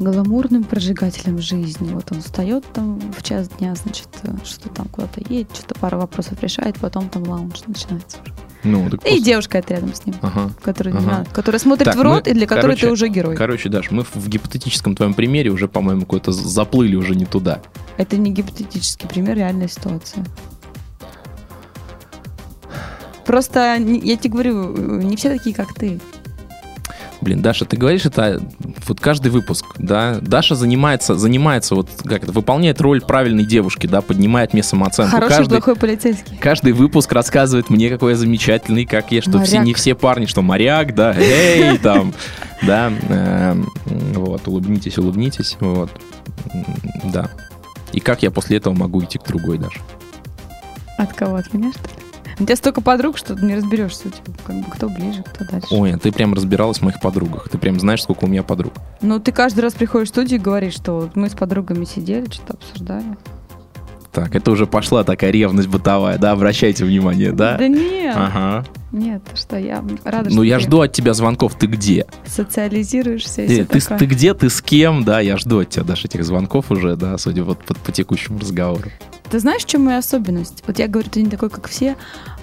гламурным 0.00 0.64
прожигателем 0.64 1.40
жизни. 1.40 1.90
Вот 1.92 2.10
он 2.10 2.20
встает 2.20 2.64
там 2.72 3.00
в 3.16 3.22
час 3.22 3.48
дня, 3.48 3.75
значит, 3.76 4.08
э, 4.22 4.30
что 4.44 4.68
там 4.68 4.86
куда-то 4.88 5.20
едет, 5.28 5.48
что-то 5.54 5.74
пару 5.78 5.98
вопросов 5.98 6.42
решает, 6.42 6.76
потом 6.78 7.08
там 7.08 7.22
лаунж 7.28 7.62
начинается. 7.66 8.18
уже. 8.22 8.32
Ну, 8.64 8.90
так 8.90 9.04
И 9.06 9.10
пусть- 9.10 9.24
девушка 9.24 9.58
это 9.58 9.74
рядом 9.74 9.94
с 9.94 10.04
ним, 10.06 10.16
Ага. 10.22 10.50
которая, 10.62 10.94
Ага. 10.94 11.02
не 11.04 11.06
надо, 11.10 11.30
которая 11.30 11.60
смотрит 11.60 11.84
Так, 11.84 11.96
в 11.96 12.00
рот 12.02 12.24
мы- 12.26 12.30
и 12.32 12.34
для 12.34 12.46
которой 12.46 12.62
короче, 12.62 12.86
ты 12.86 12.92
уже 12.92 13.08
герой. 13.08 13.36
Короче, 13.36 13.68
Даш, 13.68 13.90
мы 13.92 14.02
в 14.02 14.28
гипотетическом 14.28 14.96
твоем 14.96 15.14
примере 15.14 15.50
уже, 15.50 15.68
по-моему, 15.68 16.04
з- 16.32 16.48
заплыли 16.48 16.96
уже 16.96 17.14
не 17.14 17.26
туда. 17.26 17.60
Это 17.96 18.16
не 18.16 18.32
гипотетический 18.32 19.08
пример, 19.08 19.36
реальная 19.36 19.68
ситуация. 19.68 20.24
Просто, 23.24 23.74
я 23.76 24.16
тебе 24.16 24.30
говорю, 24.30 24.74
э, 24.76 25.02
не 25.02 25.16
все 25.16 25.30
такие, 25.36 25.54
как 25.54 25.74
ты. 25.74 26.00
Блин, 27.26 27.42
Даша, 27.42 27.64
ты 27.64 27.76
говоришь 27.76 28.06
это 28.06 28.40
вот 28.86 29.00
каждый 29.00 29.32
выпуск, 29.32 29.64
да? 29.78 30.18
Даша 30.20 30.54
занимается, 30.54 31.16
занимается 31.16 31.74
вот 31.74 31.90
как 32.04 32.22
это, 32.22 32.30
выполняет 32.30 32.80
роль 32.80 33.00
правильной 33.00 33.44
девушки, 33.44 33.88
да, 33.88 34.00
поднимает 34.00 34.52
мне 34.52 34.62
самооценку. 34.62 35.10
Хороший, 35.10 35.38
каждый, 35.38 35.56
плохой 35.56 35.74
полицейский. 35.74 36.36
каждый 36.36 36.72
выпуск 36.72 37.10
рассказывает 37.10 37.68
мне, 37.68 37.90
какой 37.90 38.12
я 38.12 38.16
замечательный, 38.16 38.84
как 38.84 39.10
я, 39.10 39.22
что 39.22 39.42
все, 39.42 39.58
не 39.58 39.74
все 39.74 39.96
парни, 39.96 40.26
что 40.26 40.40
моряк, 40.40 40.94
да, 40.94 41.16
эй, 41.18 41.76
там, 41.78 42.14
да, 42.62 42.92
эм, 43.08 43.72
вот, 44.14 44.46
улыбнитесь, 44.46 44.96
улыбнитесь, 44.96 45.56
вот, 45.58 45.90
да. 47.02 47.28
И 47.92 47.98
как 47.98 48.22
я 48.22 48.30
после 48.30 48.58
этого 48.58 48.72
могу 48.72 49.02
идти 49.02 49.18
к 49.18 49.26
другой, 49.26 49.58
Даше? 49.58 49.80
От 50.96 51.12
кого? 51.12 51.34
От 51.34 51.52
меня, 51.52 51.72
что 51.72 51.88
ли? 51.88 51.95
У 52.38 52.44
тебя 52.44 52.56
столько 52.56 52.82
подруг, 52.82 53.16
что 53.16 53.34
ты 53.34 53.44
не 53.46 53.56
разберешься, 53.56 54.10
тебя, 54.10 54.34
как 54.46 54.56
бы, 54.56 54.64
кто 54.70 54.88
ближе, 54.90 55.22
кто 55.22 55.44
дальше. 55.44 55.68
Ой, 55.70 55.94
а 55.94 55.98
ты 55.98 56.12
прям 56.12 56.34
разбиралась 56.34 56.78
в 56.78 56.82
моих 56.82 57.00
подругах. 57.00 57.48
Ты 57.48 57.56
прям 57.56 57.80
знаешь, 57.80 58.02
сколько 58.02 58.24
у 58.24 58.26
меня 58.28 58.42
подруг. 58.42 58.74
Ну, 59.00 59.18
ты 59.18 59.32
каждый 59.32 59.60
раз 59.60 59.72
приходишь 59.72 60.08
в 60.08 60.10
студию 60.12 60.38
и 60.38 60.42
говоришь, 60.42 60.74
что 60.74 61.08
мы 61.14 61.30
с 61.30 61.34
подругами 61.34 61.84
сидели, 61.86 62.26
что-то 62.30 62.54
обсуждали. 62.54 63.16
Так, 64.12 64.34
это 64.34 64.50
уже 64.50 64.66
пошла 64.66 65.04
такая 65.04 65.30
ревность 65.30 65.68
бытовая, 65.68 66.16
да? 66.18 66.32
Обращайте 66.32 66.84
внимание, 66.86 67.32
да? 67.32 67.56
Да 67.58 67.68
нет, 67.68 68.14
Ага. 68.16 68.64
нет, 68.90 69.22
что, 69.34 69.58
я 69.58 69.84
рада, 70.04 70.30
Ну, 70.30 70.42
я 70.42 70.56
ты 70.56 70.64
жду 70.64 70.80
от 70.80 70.92
тебя 70.92 71.12
звонков. 71.12 71.54
Ты 71.58 71.66
где? 71.66 72.06
социализируешься. 72.24 73.46
всё 73.46 73.64
ты, 73.66 73.80
такое. 73.80 73.98
ты 73.98 74.06
где? 74.06 74.32
Ты 74.34 74.48
с 74.48 74.62
кем? 74.62 75.04
Да, 75.04 75.20
я 75.20 75.36
жду 75.36 75.60
от 75.60 75.70
тебя 75.70 75.84
даже 75.84 76.04
этих 76.06 76.24
звонков 76.24 76.70
уже, 76.70 76.96
да, 76.96 77.18
судя 77.18 77.44
вот 77.44 77.58
по, 77.64 77.74
по 77.74 77.92
текущему 77.92 78.38
разговору. 78.38 78.90
Ты 79.30 79.38
знаешь, 79.40 79.62
в 79.62 79.66
чем 79.66 79.84
моя 79.84 79.98
особенность? 79.98 80.62
Вот 80.66 80.78
я 80.78 80.86
говорю, 80.88 81.08
ты 81.10 81.22
не 81.22 81.30
такой, 81.30 81.50
как 81.50 81.68
все, 81.68 81.96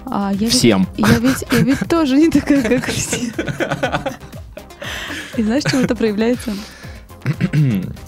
а 0.06 0.30
я 0.32 0.38
ведь- 0.38 0.52
Всем. 0.52 0.86
я 0.96 1.18
ведь, 1.18 1.44
я 1.50 1.58
ведь 1.60 1.78
тоже 1.88 2.16
не 2.16 2.30
такая, 2.30 2.80
как 2.80 2.86
все. 2.90 3.32
И 5.36 5.42
знаешь, 5.42 5.64
чем 5.64 5.80
это 5.80 5.96
проявляется? 5.96 6.52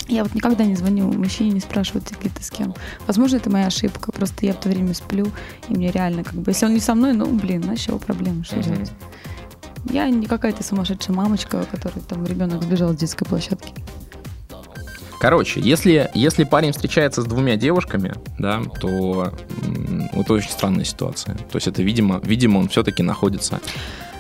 Я 0.09 0.25
вот 0.25 0.35
никогда 0.35 0.65
не 0.65 0.77
звоню 0.77 1.11
мужчине, 1.11 1.51
не 1.53 1.61
спрашиваю, 1.61 2.03
ты 2.03 2.15
ты 2.29 2.43
с 2.43 2.51
кем. 2.51 2.75
Возможно, 3.07 3.37
это 3.37 3.49
моя 3.49 3.67
ошибка, 3.69 4.13
просто 4.13 4.45
я 4.45 4.53
в 4.53 4.61
то 4.61 4.69
время 4.69 4.93
сплю, 4.93 5.31
и 5.69 5.73
мне 5.75 5.91
реально 5.91 6.23
как 6.23 6.35
бы... 6.35 6.51
Если 6.51 6.67
он 6.67 6.75
не 6.75 6.81
со 6.81 6.95
мной, 6.95 7.15
ну, 7.15 7.27
блин, 7.27 7.63
значит, 7.63 7.89
его 7.89 7.99
проблемы, 7.99 8.45
что 8.45 8.63
делать? 8.63 8.93
Я 9.91 10.09
не 10.11 10.27
какая-то 10.27 10.63
сумасшедшая 10.63 11.17
мамочка, 11.17 11.65
которой 11.71 12.01
там 12.01 12.27
ребенок 12.27 12.63
сбежал 12.63 12.93
с 12.93 12.97
детской 12.97 13.25
площадки. 13.25 13.73
Короче, 15.21 15.61
если, 15.61 16.11
если 16.15 16.45
парень 16.45 16.73
встречается 16.73 17.23
с 17.23 17.25
двумя 17.25 17.57
девушками, 17.57 18.13
да, 18.39 18.61
то 18.81 19.33
это 20.13 20.33
очень 20.35 20.51
странная 20.51 20.85
ситуация. 20.85 21.35
То 21.37 21.57
есть 21.57 21.67
это, 21.69 21.83
видимо, 21.83 22.21
видимо 22.23 22.59
он 22.59 22.69
все-таки 22.69 23.03
находится 23.03 23.61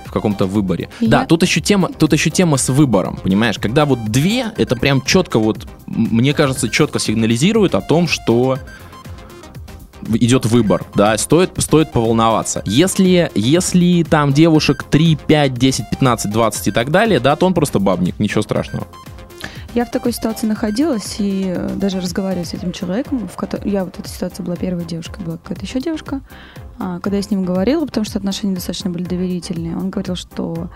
в 0.07 0.13
каком-то 0.13 0.47
выборе. 0.47 0.89
Я- 1.01 1.09
Да, 1.09 1.27
тут 1.27 1.43
еще 1.43 1.61
тема, 1.61 1.89
тут 1.99 2.13
еще 2.15 2.31
тема 2.31 2.57
с 2.57 2.69
выбором, 2.71 3.17
понимаешь? 3.23 3.59
Когда 3.59 3.85
вот 3.85 4.05
две, 4.07 4.47
это 4.57 4.75
прям 4.77 5.03
четко 5.03 5.39
вот, 5.39 5.67
мне 5.87 6.33
кажется, 6.33 6.69
четко 6.71 6.99
сигнализирует 6.99 7.75
о 7.75 7.81
том, 7.83 8.09
что 8.09 8.59
идет 10.15 10.47
выбор, 10.47 10.85
да, 10.95 11.19
стоит, 11.19 11.51
стоит 11.59 11.91
поволноваться. 11.93 12.63
Если, 12.65 13.31
если 13.35 14.05
там 14.05 14.33
девушек 14.33 14.85
3, 14.91 15.17
5, 15.17 15.55
10, 15.55 15.91
15, 15.91 16.31
20 16.33 16.69
и 16.69 16.71
так 16.71 16.91
далее, 16.91 17.19
да, 17.19 17.35
то 17.35 17.45
он 17.47 17.55
просто 17.55 17.81
бабник, 17.81 18.19
ничего 18.21 18.43
страшного. 18.43 18.87
Я 19.77 19.85
в 19.85 19.91
такой 19.91 20.13
ситуации 20.13 20.47
находилась 20.47 21.17
и 21.19 21.53
э, 21.55 21.75
даже 21.77 22.01
разговаривала 22.01 22.47
с 22.47 22.55
этим 22.55 22.73
человеком, 22.73 23.29
в 23.29 23.37
которой 23.37 23.71
я 23.71 23.85
вот 23.85 23.99
эта 23.99 24.09
ситуация 24.09 24.43
была 24.43 24.57
первой 24.57 24.87
девушкой, 24.87 25.23
была 25.23 25.37
какая-то 25.37 25.67
еще 25.67 25.81
девушка. 25.81 26.23
А, 26.79 26.99
когда 27.01 27.19
я 27.19 27.23
с 27.23 27.31
ним 27.31 27.45
говорила, 27.45 27.85
потому 27.85 28.07
что 28.07 28.17
отношения 28.17 28.55
достаточно 28.55 28.89
были 28.89 29.05
доверительные, 29.05 29.77
он 29.77 29.91
говорил, 29.91 30.15
что 30.15 30.71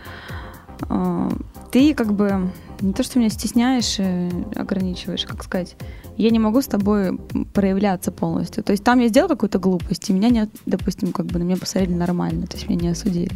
а, 0.82 1.30
ты 1.72 1.94
как 1.94 2.12
бы 2.12 2.50
не 2.82 2.92
то, 2.92 3.02
что 3.02 3.18
меня 3.18 3.30
стесняешь 3.30 3.98
и 3.98 4.28
ограничиваешь, 4.54 5.24
как 5.24 5.44
сказать, 5.44 5.76
я 6.18 6.28
не 6.28 6.38
могу 6.38 6.60
с 6.60 6.66
тобой 6.66 7.18
проявляться 7.54 8.12
полностью. 8.12 8.62
То 8.62 8.72
есть 8.72 8.84
там 8.84 8.98
я 9.00 9.08
сделала 9.08 9.30
какую-то 9.30 9.58
глупость, 9.58 10.10
и 10.10 10.12
меня, 10.12 10.28
не, 10.28 10.46
допустим, 10.66 11.12
как 11.12 11.24
бы 11.24 11.38
на 11.38 11.44
меня 11.44 11.56
посмотрели 11.56 11.94
нормально, 11.94 12.46
то 12.46 12.58
есть 12.58 12.68
меня 12.68 12.82
не 12.82 12.88
осудили. 12.88 13.32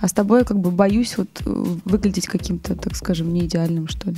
А 0.00 0.06
с 0.06 0.12
тобой 0.12 0.44
как 0.44 0.60
бы 0.60 0.70
боюсь 0.70 1.18
вот 1.18 1.42
э, 1.44 1.50
выглядеть 1.84 2.28
каким-то, 2.28 2.76
так 2.76 2.94
скажем, 2.94 3.32
не 3.32 3.46
идеальным, 3.46 3.88
что 3.88 4.10
ли. 4.10 4.16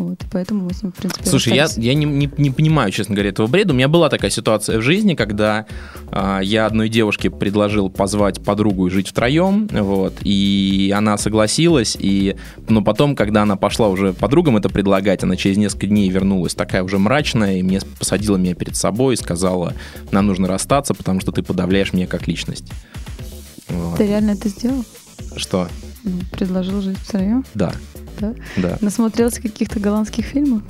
Вот, 0.00 0.18
поэтому 0.32 0.64
мы 0.64 0.72
с 0.72 0.82
ним, 0.82 0.92
в 0.92 0.94
принципе, 0.94 1.28
Слушай, 1.28 1.54
я, 1.54 1.64
расстались. 1.64 1.86
я 1.86 1.92
не, 1.92 2.06
не, 2.06 2.30
не 2.38 2.50
понимаю, 2.50 2.90
честно 2.90 3.14
говоря, 3.14 3.28
этого 3.28 3.48
бреда. 3.48 3.74
У 3.74 3.76
меня 3.76 3.86
была 3.86 4.08
такая 4.08 4.30
ситуация 4.30 4.78
в 4.78 4.82
жизни, 4.82 5.14
когда 5.14 5.66
а, 6.10 6.40
я 6.40 6.64
одной 6.64 6.88
девушке 6.88 7.28
предложил 7.28 7.90
позвать 7.90 8.42
подругу 8.42 8.86
и 8.86 8.90
жить 8.90 9.08
втроем, 9.08 9.68
вот, 9.70 10.14
и 10.22 10.90
она 10.96 11.18
согласилась, 11.18 11.98
и, 12.00 12.34
но 12.66 12.82
потом, 12.82 13.14
когда 13.14 13.42
она 13.42 13.56
пошла 13.56 13.88
уже 13.88 14.14
подругам 14.14 14.56
это 14.56 14.70
предлагать, 14.70 15.22
она 15.22 15.36
через 15.36 15.58
несколько 15.58 15.86
дней 15.86 16.08
вернулась 16.08 16.54
такая 16.54 16.82
уже 16.82 16.98
мрачная, 16.98 17.58
и 17.58 17.62
мне 17.62 17.80
посадила 17.98 18.38
меня 18.38 18.54
перед 18.54 18.76
собой 18.76 19.14
и 19.14 19.16
сказала, 19.18 19.74
нам 20.12 20.26
нужно 20.26 20.48
расстаться, 20.48 20.94
потому 20.94 21.20
что 21.20 21.30
ты 21.30 21.42
подавляешь 21.42 21.92
меня 21.92 22.06
как 22.06 22.26
личность. 22.26 22.72
Вот. 23.68 23.98
Ты 23.98 24.06
реально 24.06 24.30
это 24.30 24.48
сделал? 24.48 24.82
Что? 25.36 25.68
Предложил 26.32 26.80
жить 26.80 26.98
втроем? 26.98 27.44
Да. 27.54 27.72
Да? 28.18 28.34
Да. 28.56 28.78
Насмотрелся 28.80 29.40
каких-то 29.40 29.80
голландских 29.80 30.24
фильмов? 30.24 30.62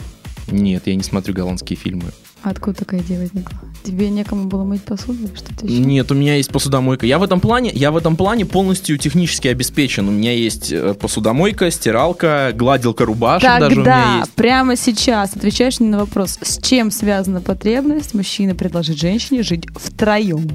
Нет, 0.51 0.87
я 0.87 0.95
не 0.95 1.03
смотрю 1.03 1.35
голландские 1.35 1.77
фильмы. 1.77 2.07
А 2.43 2.51
откуда 2.51 2.79
такая 2.79 3.01
идея 3.01 3.21
возникла? 3.21 3.59
Тебе 3.85 4.09
некому 4.09 4.45
было 4.47 4.65
мыть 4.65 4.83
посуду 4.83 5.25
или 5.25 5.35
что-то 5.35 5.67
еще? 5.67 5.79
Нет, 5.79 6.11
у 6.11 6.15
меня 6.15 6.37
есть 6.37 6.51
посудомойка. 6.51 7.05
Я 7.05 7.19
в 7.19 7.23
этом 7.23 7.39
плане, 7.39 7.71
я 7.75 7.91
в 7.91 7.99
этом 7.99 8.17
плане 8.17 8.47
полностью 8.47 8.97
технически 8.97 9.49
обеспечен. 9.49 10.09
У 10.09 10.11
меня 10.11 10.33
есть 10.33 10.73
э, 10.73 10.95
посудомойка, 10.95 11.71
стиралка, 11.71 12.53
гладилка 12.55 13.05
рубашек 13.05 13.43
даже 13.61 13.77
у 13.77 13.83
меня 13.83 13.85
Тогда, 13.85 14.19
есть. 14.21 14.33
прямо 14.33 14.77
сейчас 14.77 15.37
отвечаешь 15.37 15.81
мне 15.81 15.91
на 15.91 15.99
вопрос, 15.99 16.39
с 16.41 16.59
чем 16.63 16.91
связана 16.91 17.43
потребность 17.43 18.15
мужчины 18.15 18.55
предложить 18.55 18.99
женщине 18.99 19.43
жить 19.43 19.67
втроем? 19.77 20.51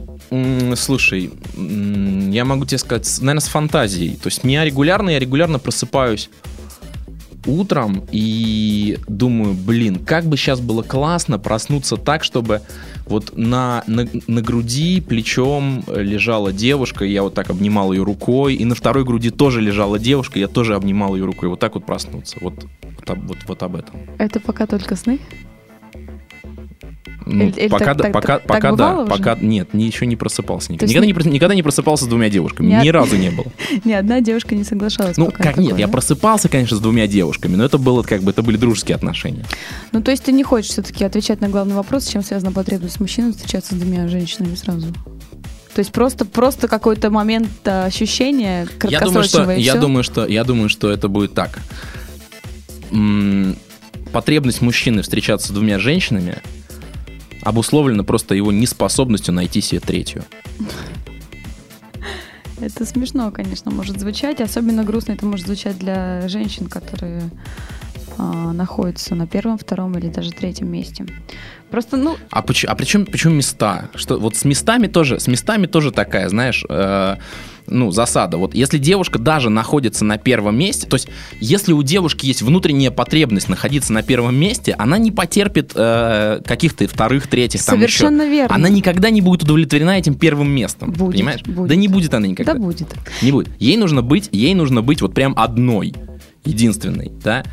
Слушай, 0.75 1.31
я 1.55 2.45
могу 2.45 2.65
тебе 2.65 2.77
сказать, 2.77 3.07
наверное, 3.21 3.41
с 3.41 3.47
фантазией. 3.47 4.15
То 4.15 4.27
есть 4.27 4.43
меня 4.43 4.65
регулярно, 4.65 5.09
я 5.11 5.19
регулярно 5.19 5.59
просыпаюсь 5.59 6.29
утром 7.47 8.03
и 8.11 8.97
думаю, 9.07 9.53
блин, 9.53 10.03
как 10.03 10.25
бы 10.25 10.37
сейчас 10.37 10.59
было 10.59 10.81
классно 10.81 11.39
проснуться 11.39 11.97
так, 11.97 12.23
чтобы 12.23 12.61
вот 13.05 13.37
на, 13.37 13.83
на, 13.87 14.07
на 14.27 14.41
груди 14.41 15.01
плечом 15.01 15.83
э, 15.87 16.01
лежала 16.01 16.51
девушка, 16.51 17.05
я 17.05 17.23
вот 17.23 17.33
так 17.35 17.49
обнимал 17.49 17.93
ее 17.93 18.03
рукой, 18.03 18.55
и 18.55 18.65
на 18.65 18.75
второй 18.75 19.03
груди 19.03 19.29
тоже 19.29 19.61
лежала 19.61 19.99
девушка, 19.99 20.39
я 20.39 20.47
тоже 20.47 20.75
обнимал 20.75 21.15
ее 21.15 21.25
рукой. 21.25 21.49
Вот 21.49 21.59
так 21.59 21.75
вот 21.75 21.85
проснуться. 21.85 22.37
Вот, 22.41 22.65
вот, 22.81 23.17
вот, 23.17 23.37
вот 23.47 23.63
об 23.63 23.75
этом. 23.75 23.99
Это 24.17 24.39
пока 24.39 24.65
только 24.65 24.95
сны? 24.95 25.19
Ну, 27.25 27.45
Или- 27.47 27.67
пока, 27.69 27.93
да, 27.95 28.03
так- 28.03 28.13
пока, 28.13 28.39
так 28.39 28.47
пока 28.47 28.71
да, 28.75 28.99
уже? 28.99 29.09
пока 29.09 29.35
нет, 29.41 29.73
ни- 29.73 29.83
еще 29.83 30.05
не 30.05 30.15
просыпался 30.15 30.71
никогда. 30.71 30.85
есть 30.93 31.05
Никогда, 31.07 31.27
не- 31.29 31.33
никогда 31.33 31.55
не 31.55 31.63
просыпался 31.63 32.05
с 32.05 32.07
двумя 32.07 32.29
девушками, 32.29 32.67
ни 32.67 32.73
от- 32.75 32.87
разу 32.93 33.15
не 33.17 33.31
было. 33.31 33.45
Ни 33.83 33.93
одна 33.93 34.21
девушка 34.21 34.53
не 34.55 34.63
соглашалась. 34.63 35.17
Ну, 35.17 35.31
как 35.31 35.57
нет, 35.57 35.77
я 35.79 35.87
просыпался, 35.87 36.49
конечно, 36.49 36.77
с 36.77 36.79
двумя 36.79 37.07
девушками, 37.07 37.55
но 37.55 37.65
это 37.65 37.77
было 37.77 38.03
как 38.03 38.21
бы, 38.21 38.31
это 38.31 38.43
были 38.43 38.57
дружеские 38.57 38.95
отношения. 38.95 39.43
Ну, 39.91 40.01
то 40.03 40.11
есть 40.11 40.23
ты 40.23 40.31
не 40.31 40.43
хочешь 40.43 40.69
все-таки 40.71 41.03
отвечать 41.03 41.41
на 41.41 41.49
главный 41.49 41.75
вопрос, 41.75 42.05
с 42.05 42.09
чем 42.09 42.21
связана 42.23 42.51
потребность 42.51 42.99
мужчины 42.99 43.31
встречаться 43.31 43.73
с 43.75 43.77
двумя 43.77 44.07
женщинами 44.07 44.55
сразу? 44.55 44.87
То 45.73 45.79
есть 45.79 45.91
просто, 45.91 46.23
просто 46.25 46.67
какой-то 46.69 47.09
момент 47.09 47.49
а, 47.65 47.85
ощущения 47.85 48.67
Я 48.83 49.01
думаю, 49.01 49.23
что, 49.25 49.37
краткосрочного 49.39 49.51
я 49.51 49.75
думаю, 49.75 50.03
что, 50.03 50.25
я 50.25 50.43
думаю, 50.45 50.69
что 50.69 50.89
это 50.91 51.07
будет 51.09 51.33
так. 51.33 51.59
М, 52.91 53.55
Потребность 54.11 54.61
мужчины 54.61 55.01
встречаться 55.01 55.49
с 55.49 55.51
двумя 55.51 55.77
женщинами, 55.77 56.37
обусловлено 57.45 58.03
просто 58.03 58.35
его 58.35 58.51
неспособностью 58.51 59.33
найти 59.33 59.61
себе 59.61 59.79
третью. 59.79 60.25
Это 62.59 62.85
смешно, 62.85 63.31
конечно, 63.31 63.71
может 63.71 63.99
звучать. 63.99 64.41
Особенно 64.41 64.83
грустно 64.83 65.13
это 65.13 65.25
может 65.25 65.45
звучать 65.45 65.77
для 65.77 66.27
женщин, 66.27 66.67
которые 66.67 67.21
а, 68.17 68.53
находятся 68.53 69.13
на 69.13 69.27
первом, 69.27 69.57
втором 69.57 69.97
или 69.97 70.07
даже 70.07 70.31
третьем 70.31 70.69
месте. 70.71 71.05
Просто, 71.71 71.97
ну, 71.97 72.17
А, 72.29 72.41
почему, 72.41 72.71
а 72.71 72.75
причем, 72.75 73.05
почему 73.05 73.33
места? 73.33 73.89
Что, 73.95 74.17
вот 74.17 74.35
с 74.35 74.45
местами 74.45 74.87
тоже, 74.87 75.19
с 75.19 75.27
местами 75.27 75.65
тоже 75.65 75.91
такая, 75.91 76.29
знаешь, 76.29 76.63
э, 76.69 77.15
ну, 77.67 77.91
засада. 77.91 78.37
Вот 78.37 78.53
если 78.53 78.77
девушка 78.77 79.19
даже 79.19 79.49
находится 79.49 80.05
на 80.05 80.17
первом 80.17 80.57
месте, 80.57 80.87
то 80.87 80.95
есть 80.95 81.07
если 81.39 81.73
у 81.73 81.83
девушки 81.83 82.25
есть 82.25 82.41
внутренняя 82.41 82.91
потребность 82.91 83.49
находиться 83.49 83.93
на 83.93 84.03
первом 84.03 84.35
месте, 84.35 84.75
она 84.77 84.97
не 84.97 85.11
потерпит 85.11 85.71
э, 85.75 86.41
каких-то 86.45 86.87
вторых, 86.87 87.27
третьих, 87.27 87.63
там 87.65 87.81
еще. 87.81 87.87
совершенно 87.87 88.29
верно. 88.29 88.55
Она 88.55 88.69
никогда 88.69 89.09
не 89.09 89.21
будет 89.21 89.43
удовлетворена 89.43 89.97
этим 89.97 90.15
первым 90.15 90.49
местом. 90.49 90.91
Будет, 90.91 91.13
понимаешь? 91.15 91.41
будет. 91.43 91.69
Да 91.69 91.75
не 91.75 91.87
будет 91.87 92.13
она 92.13 92.27
никогда. 92.27 92.53
Да 92.53 92.59
будет. 92.59 92.87
Не 93.21 93.31
будет. 93.31 93.49
Ей 93.59 93.77
нужно 93.77 94.01
быть, 94.01 94.29
ей 94.31 94.53
нужно 94.53 94.81
быть 94.81 95.01
вот 95.01 95.13
прям 95.13 95.33
одной, 95.37 95.93
единственной, 96.43 97.11
да. 97.23 97.43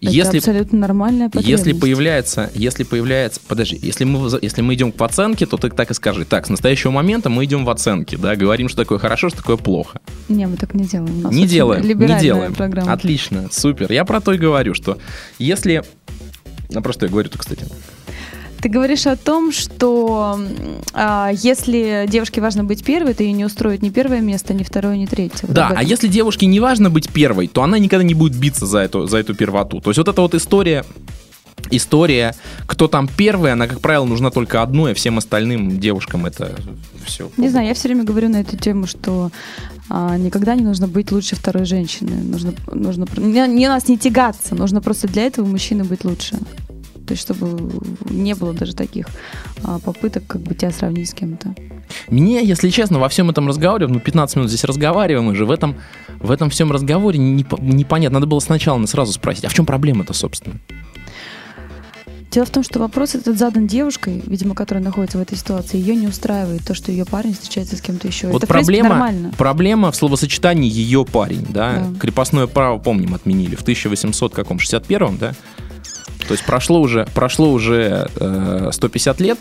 Это 0.00 0.12
Если 0.12 0.38
абсолютно 0.38 0.78
нормальная 0.78 1.26
потребность. 1.28 1.48
если 1.48 1.72
появляется, 1.72 2.50
если 2.54 2.84
появляется, 2.84 3.40
подожди, 3.48 3.78
если 3.82 4.04
мы, 4.04 4.30
если 4.40 4.62
мы 4.62 4.74
идем 4.74 4.92
в 4.96 5.02
оценке, 5.02 5.44
то 5.46 5.56
ты 5.56 5.70
так 5.70 5.90
и 5.90 5.94
скажи. 5.94 6.24
Так, 6.24 6.46
с 6.46 6.50
настоящего 6.50 6.92
момента 6.92 7.30
мы 7.30 7.44
идем 7.44 7.64
в 7.64 7.70
оценки, 7.70 8.16
да, 8.16 8.36
говорим, 8.36 8.68
что 8.68 8.78
такое 8.78 8.98
хорошо, 8.98 9.28
что 9.28 9.38
такое 9.38 9.56
плохо. 9.56 10.00
Не, 10.28 10.46
мы 10.46 10.56
так 10.56 10.74
не 10.74 10.84
делаем. 10.84 11.18
У 11.18 11.22
нас 11.22 11.32
не 11.32 11.46
делаем, 11.46 11.82
не 11.82 12.20
делаем. 12.20 12.54
программа. 12.54 12.92
Отлично, 12.92 13.48
супер. 13.50 13.90
Я 13.90 14.04
про 14.04 14.20
то 14.20 14.32
и 14.32 14.38
говорю, 14.38 14.74
что 14.74 14.98
если... 15.38 15.82
Ну, 16.70 16.82
про 16.82 16.92
что 16.92 17.06
я 17.06 17.10
говорю-то, 17.10 17.38
кстати. 17.38 17.64
Ты 18.60 18.68
говоришь 18.68 19.06
о 19.06 19.16
том, 19.16 19.52
что 19.52 20.38
а, 20.92 21.30
если 21.32 22.06
девушке 22.08 22.40
важно 22.40 22.64
быть 22.64 22.84
первой, 22.84 23.14
то 23.14 23.22
ей 23.22 23.32
не 23.32 23.44
устроит 23.44 23.82
ни 23.82 23.90
первое 23.90 24.20
место, 24.20 24.52
ни 24.54 24.64
второе, 24.64 24.96
ни 24.96 25.06
третье. 25.06 25.46
Да, 25.48 25.72
а 25.74 25.82
если 25.82 26.08
девушке 26.08 26.46
не 26.46 26.60
важно 26.60 26.90
быть 26.90 27.08
первой, 27.08 27.46
то 27.46 27.62
она 27.62 27.78
никогда 27.78 28.04
не 28.04 28.14
будет 28.14 28.36
биться 28.36 28.66
за 28.66 28.78
эту, 28.78 29.06
за 29.06 29.18
эту 29.18 29.34
первоту. 29.34 29.80
То 29.80 29.90
есть 29.90 29.98
вот 29.98 30.08
эта 30.08 30.20
вот 30.20 30.34
история, 30.34 30.84
история, 31.70 32.34
кто 32.66 32.88
там 32.88 33.08
первый, 33.08 33.52
она, 33.52 33.66
как 33.68 33.80
правило, 33.80 34.04
нужна 34.04 34.30
только 34.30 34.62
одной, 34.62 34.92
а 34.92 34.94
всем 34.94 35.18
остальным 35.18 35.78
девушкам 35.78 36.26
это 36.26 36.56
все. 37.04 37.30
Не 37.36 37.48
знаю, 37.48 37.68
я 37.68 37.74
все 37.74 37.88
время 37.88 38.04
говорю 38.04 38.28
на 38.28 38.40
эту 38.40 38.56
тему, 38.56 38.86
что 38.86 39.30
а, 39.88 40.16
никогда 40.16 40.54
не 40.54 40.62
нужно 40.62 40.88
быть 40.88 41.12
лучше 41.12 41.36
второй 41.36 41.64
женщины. 41.64 42.22
Нужно, 42.22 42.54
нужно 42.72 43.06
не, 43.16 43.46
не 43.48 43.68
нас 43.68 43.88
не 43.88 43.98
тягаться, 43.98 44.54
нужно 44.54 44.80
просто 44.80 45.08
для 45.08 45.24
этого 45.24 45.46
мужчины 45.46 45.84
быть 45.84 46.04
лучше. 46.04 46.36
То 47.08 47.12
есть, 47.12 47.22
чтобы 47.22 47.70
не 48.10 48.34
было 48.34 48.52
даже 48.52 48.74
таких 48.74 49.06
а, 49.64 49.78
попыток, 49.78 50.24
как 50.26 50.42
бы 50.42 50.54
тебя 50.54 50.70
сравнить 50.70 51.08
с 51.08 51.14
кем-то. 51.14 51.54
Мне, 52.08 52.44
если 52.44 52.68
честно, 52.68 52.98
во 52.98 53.08
всем 53.08 53.30
этом 53.30 53.48
разговоре, 53.48 53.86
ну, 53.86 53.98
15 53.98 54.36
минут 54.36 54.50
здесь 54.50 54.64
разговариваем 54.64 55.28
уже, 55.28 55.46
в 55.46 55.50
этом, 55.50 55.76
в 56.20 56.30
этом 56.30 56.50
всем 56.50 56.70
разговоре 56.70 57.18
не, 57.18 57.44
по- 57.44 57.58
непонятно. 57.58 58.18
Надо 58.18 58.26
было 58.26 58.40
сначала 58.40 58.84
сразу 58.84 59.14
спросить, 59.14 59.46
а 59.46 59.48
в 59.48 59.54
чем 59.54 59.64
проблема-то, 59.64 60.12
собственно? 60.12 60.60
Дело 62.30 62.44
в 62.44 62.50
том, 62.50 62.62
что 62.62 62.78
вопрос 62.78 63.14
этот 63.14 63.38
задан 63.38 63.66
девушкой, 63.66 64.22
видимо, 64.26 64.54
которая 64.54 64.84
находится 64.84 65.16
в 65.16 65.22
этой 65.22 65.38
ситуации. 65.38 65.78
Ее 65.78 65.96
не 65.96 66.08
устраивает 66.08 66.62
то, 66.62 66.74
что 66.74 66.92
ее 66.92 67.06
парень 67.06 67.32
встречается 67.32 67.74
с 67.78 67.80
кем-то 67.80 68.06
еще. 68.06 68.26
Вот 68.26 68.42
Это, 68.42 68.46
в 68.46 68.50
принципе, 68.50 68.80
проблема, 68.80 68.88
нормально. 68.90 69.32
проблема 69.38 69.90
в 69.92 69.96
словосочетании 69.96 70.70
ее 70.70 71.06
парень, 71.06 71.46
да? 71.48 71.86
Да. 71.90 71.98
Крепостное 71.98 72.46
право, 72.46 72.78
помним, 72.78 73.14
отменили 73.14 73.54
в 73.54 73.62
1800 73.62 74.34
каком, 74.34 74.58
61 74.58 75.16
да? 75.16 75.32
То 76.28 76.34
есть 76.34 76.44
прошло 76.44 76.80
уже, 76.80 77.06
прошло 77.14 77.50
уже 77.50 78.08
э, 78.16 78.68
150 78.72 79.20
лет, 79.20 79.38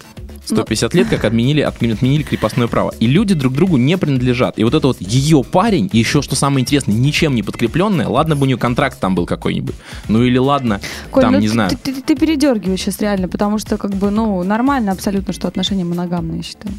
Ну. 0.49 0.55
150 0.55 0.93
лет, 0.93 1.07
как 1.09 1.25
отменили, 1.25 1.61
отмен- 1.61 1.91
отменили 1.93 2.23
крепостное 2.23 2.67
право. 2.67 2.93
И 3.01 3.07
люди 3.07 3.33
друг 3.33 3.53
другу 3.53 3.75
не 3.75 3.97
принадлежат. 3.97 4.57
И 4.57 4.63
вот 4.63 4.73
это 4.73 4.87
вот 4.87 5.01
ее 5.01 5.43
парень, 5.43 5.89
и 5.91 5.97
еще, 5.99 6.21
что 6.21 6.35
самое 6.37 6.61
интересное, 6.61 6.95
ничем 6.95 7.35
не 7.35 7.43
подкрепленное, 7.43 8.07
ладно 8.07 8.37
бы 8.37 8.43
у 8.43 8.45
нее 8.45 8.57
контракт 8.57 8.97
там 8.99 9.13
был 9.13 9.25
какой-нибудь, 9.25 9.75
ну 10.07 10.23
или 10.23 10.37
ладно, 10.37 10.79
Коль, 11.11 11.23
там, 11.23 11.33
ну 11.33 11.39
не 11.39 11.47
ты, 11.47 11.53
знаю. 11.53 11.69
Ты, 11.71 11.91
ты- 11.93 12.01
ты 12.01 12.15
передергиваешь 12.15 12.79
сейчас 12.79 13.01
реально, 13.01 13.27
потому 13.27 13.57
что, 13.59 13.77
как 13.77 13.91
бы, 13.91 14.09
ну, 14.09 14.41
нормально 14.43 14.93
абсолютно, 14.93 15.33
что 15.33 15.49
отношения 15.49 15.83
моногамные, 15.83 16.37
я 16.37 16.43
считаю. 16.43 16.73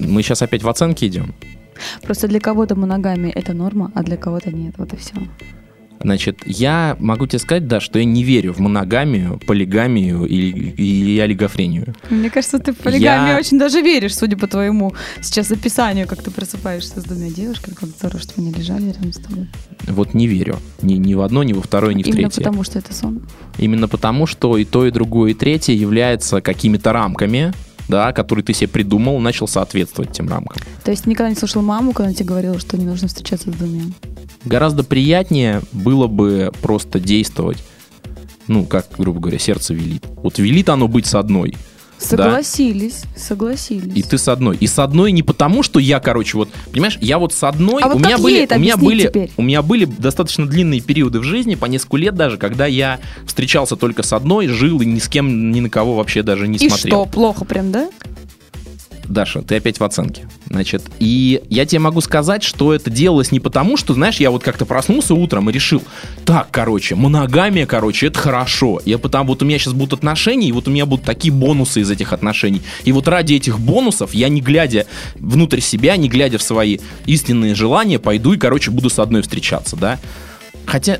Мы 0.00 0.22
сейчас 0.22 0.42
опять 0.42 0.64
в 0.64 0.68
оценке 0.68 1.06
идем. 1.06 1.34
Просто 2.02 2.26
для 2.26 2.40
кого-то 2.40 2.74
моногамия 2.74 3.30
это 3.32 3.52
норма, 3.52 3.92
а 3.94 4.02
для 4.02 4.16
кого-то 4.16 4.50
нет. 4.50 4.74
Вот 4.78 4.92
и 4.92 4.96
все. 4.96 5.12
Значит, 6.02 6.40
я 6.44 6.96
могу 7.00 7.26
тебе 7.26 7.38
сказать, 7.38 7.66
да, 7.66 7.80
что 7.80 7.98
я 7.98 8.04
не 8.04 8.22
верю 8.24 8.52
в 8.52 8.58
моногамию, 8.58 9.40
полигамию 9.46 10.26
и, 10.26 10.34
и 11.14 11.18
олигофрению. 11.18 11.94
Мне 12.10 12.28
кажется, 12.28 12.58
ты 12.58 12.72
в 12.72 12.76
полигамии 12.76 13.30
Я- 13.32 13.38
очень 13.38 13.58
даже 13.58 13.80
веришь, 13.80 14.14
судя 14.14 14.36
по 14.36 14.46
твоему 14.46 14.92
сейчас 15.22 15.50
описанию, 15.50 16.06
как 16.06 16.22
ты 16.22 16.30
просыпаешься 16.30 17.00
с 17.00 17.04
двумя 17.04 17.30
девушками, 17.30 17.74
как 17.74 17.88
здорово, 17.88 18.20
что 18.20 18.32
они 18.36 18.52
лежали 18.52 18.88
рядом 18.88 19.12
с 19.12 19.16
тобой. 19.16 19.46
Вот 19.86 20.12
не 20.12 20.26
верю. 20.26 20.58
Ни, 20.82 20.94
ни 20.94 21.14
в 21.14 21.22
одно, 21.22 21.42
ни 21.42 21.54
во 21.54 21.62
второе, 21.62 21.94
ни 21.94 22.02
в 22.02 22.06
Именно 22.06 22.28
третье. 22.28 22.42
потому, 22.42 22.64
что 22.64 22.78
это 22.78 22.92
сон. 22.94 23.22
Именно 23.56 23.88
потому, 23.88 24.26
что 24.26 24.58
и 24.58 24.64
то, 24.66 24.86
и 24.86 24.90
другое, 24.90 25.30
и 25.30 25.34
третье 25.34 25.72
является 25.72 26.40
какими-то 26.42 26.92
рамками, 26.92 27.52
да, 27.88 28.12
которые 28.12 28.44
ты 28.44 28.52
себе 28.54 28.68
придумал, 28.68 29.20
начал 29.20 29.46
соответствовать 29.46 30.10
этим 30.10 30.28
рамкам. 30.28 30.62
То 30.84 30.90
есть 30.90 31.06
никогда 31.06 31.30
не 31.30 31.36
слышал 31.36 31.62
маму, 31.62 31.92
когда 31.92 32.08
она 32.08 32.14
тебе 32.14 32.26
говорила, 32.26 32.58
что 32.58 32.76
не 32.76 32.84
нужно 32.84 33.08
встречаться 33.08 33.50
с 33.50 33.54
двумя. 33.54 33.84
Гораздо 34.44 34.84
приятнее 34.84 35.62
было 35.72 36.06
бы 36.06 36.52
просто 36.60 37.00
действовать, 37.00 37.62
ну, 38.46 38.66
как, 38.66 38.88
грубо 38.98 39.20
говоря, 39.20 39.38
сердце 39.38 39.74
велит. 39.74 40.04
Вот 40.16 40.38
велит 40.38 40.68
оно 40.68 40.88
быть 40.88 41.06
с 41.06 41.14
одной, 41.14 41.56
Согласились, 41.98 43.02
согласились. 43.16 43.92
и 43.94 44.02
ты 44.02 44.18
с 44.18 44.28
одной. 44.28 44.56
И 44.56 44.66
с 44.66 44.78
одной 44.78 45.12
не 45.12 45.22
потому, 45.22 45.62
что 45.62 45.78
я, 45.78 46.00
короче, 46.00 46.36
вот, 46.36 46.48
понимаешь, 46.72 46.98
я 47.00 47.18
вот 47.18 47.32
с 47.32 47.42
одной, 47.44 47.82
А 47.82 47.88
вот 47.88 47.96
у 47.96 47.98
меня 47.98 48.10
как 48.16 48.20
были, 48.20 48.48
у 48.50 48.58
меня 48.58 48.76
были, 48.76 49.02
теперь? 49.04 49.30
у 49.36 49.42
меня 49.42 49.62
были 49.62 49.84
достаточно 49.84 50.46
длинные 50.46 50.80
периоды 50.80 51.20
в 51.20 51.22
жизни, 51.22 51.54
по 51.54 51.66
несколько 51.66 51.96
лет 51.96 52.14
даже, 52.14 52.36
когда 52.36 52.66
я 52.66 53.00
встречался 53.26 53.76
только 53.76 54.02
с 54.02 54.12
одной, 54.12 54.48
жил 54.48 54.80
и 54.80 54.86
ни 54.86 54.98
с 54.98 55.08
кем, 55.08 55.50
ни 55.50 55.60
на 55.60 55.70
кого 55.70 55.94
вообще 55.96 56.22
даже 56.22 56.48
не 56.48 56.56
И 56.58 56.68
смотрел. 56.68 57.04
что, 57.04 57.10
плохо 57.12 57.44
прям, 57.44 57.72
да? 57.72 57.88
Даша, 59.08 59.42
ты 59.42 59.56
опять 59.56 59.80
в 59.80 59.84
оценке. 59.84 60.26
Значит, 60.48 60.82
и 60.98 61.42
я 61.50 61.66
тебе 61.66 61.80
могу 61.80 62.00
сказать, 62.00 62.42
что 62.42 62.74
это 62.74 62.90
делалось 62.90 63.32
не 63.32 63.40
потому, 63.40 63.76
что, 63.76 63.94
знаешь, 63.94 64.16
я 64.16 64.30
вот 64.30 64.42
как-то 64.42 64.66
проснулся 64.66 65.14
утром 65.14 65.50
и 65.50 65.52
решил, 65.52 65.82
так, 66.24 66.48
короче, 66.50 66.94
моногамия, 66.94 67.66
короче, 67.66 68.06
это 68.06 68.18
хорошо. 68.18 68.80
Я 68.84 68.98
потому, 68.98 69.30
вот 69.30 69.42
у 69.42 69.44
меня 69.44 69.58
сейчас 69.58 69.74
будут 69.74 69.94
отношения, 69.94 70.48
и 70.48 70.52
вот 70.52 70.68
у 70.68 70.70
меня 70.70 70.86
будут 70.86 71.04
такие 71.04 71.32
бонусы 71.32 71.80
из 71.80 71.90
этих 71.90 72.12
отношений. 72.12 72.62
И 72.84 72.92
вот 72.92 73.08
ради 73.08 73.34
этих 73.34 73.58
бонусов 73.58 74.14
я, 74.14 74.28
не 74.28 74.40
глядя 74.40 74.86
внутрь 75.16 75.60
себя, 75.60 75.96
не 75.96 76.08
глядя 76.08 76.38
в 76.38 76.42
свои 76.42 76.78
истинные 77.06 77.54
желания, 77.54 77.98
пойду 77.98 78.32
и, 78.32 78.38
короче, 78.38 78.70
буду 78.70 78.90
с 78.90 78.98
одной 78.98 79.22
встречаться, 79.22 79.76
да. 79.76 79.98
Хотя, 80.66 80.98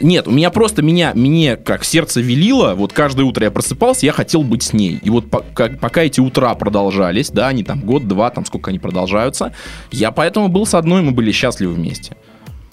нет, 0.00 0.26
у 0.26 0.32
меня 0.32 0.50
просто 0.50 0.82
меня, 0.82 1.12
мне 1.14 1.56
как 1.56 1.84
сердце 1.84 2.20
велило, 2.20 2.74
вот 2.74 2.92
каждое 2.92 3.24
утро 3.24 3.44
я 3.44 3.50
просыпался, 3.50 4.06
я 4.06 4.12
хотел 4.12 4.42
быть 4.42 4.62
с 4.62 4.72
ней. 4.72 4.98
И 5.02 5.10
вот 5.10 5.30
по- 5.30 5.44
как- 5.54 5.78
пока 5.78 6.02
эти 6.02 6.20
утра 6.20 6.54
продолжались, 6.54 7.30
да, 7.30 7.48
они 7.48 7.62
там 7.62 7.80
год-два, 7.80 8.30
там 8.30 8.44
сколько 8.44 8.70
они 8.70 8.78
продолжаются, 8.78 9.52
я 9.92 10.10
поэтому 10.10 10.48
был 10.48 10.66
с 10.66 10.74
одной, 10.74 11.02
мы 11.02 11.12
были 11.12 11.30
счастливы 11.32 11.74
вместе. 11.74 12.16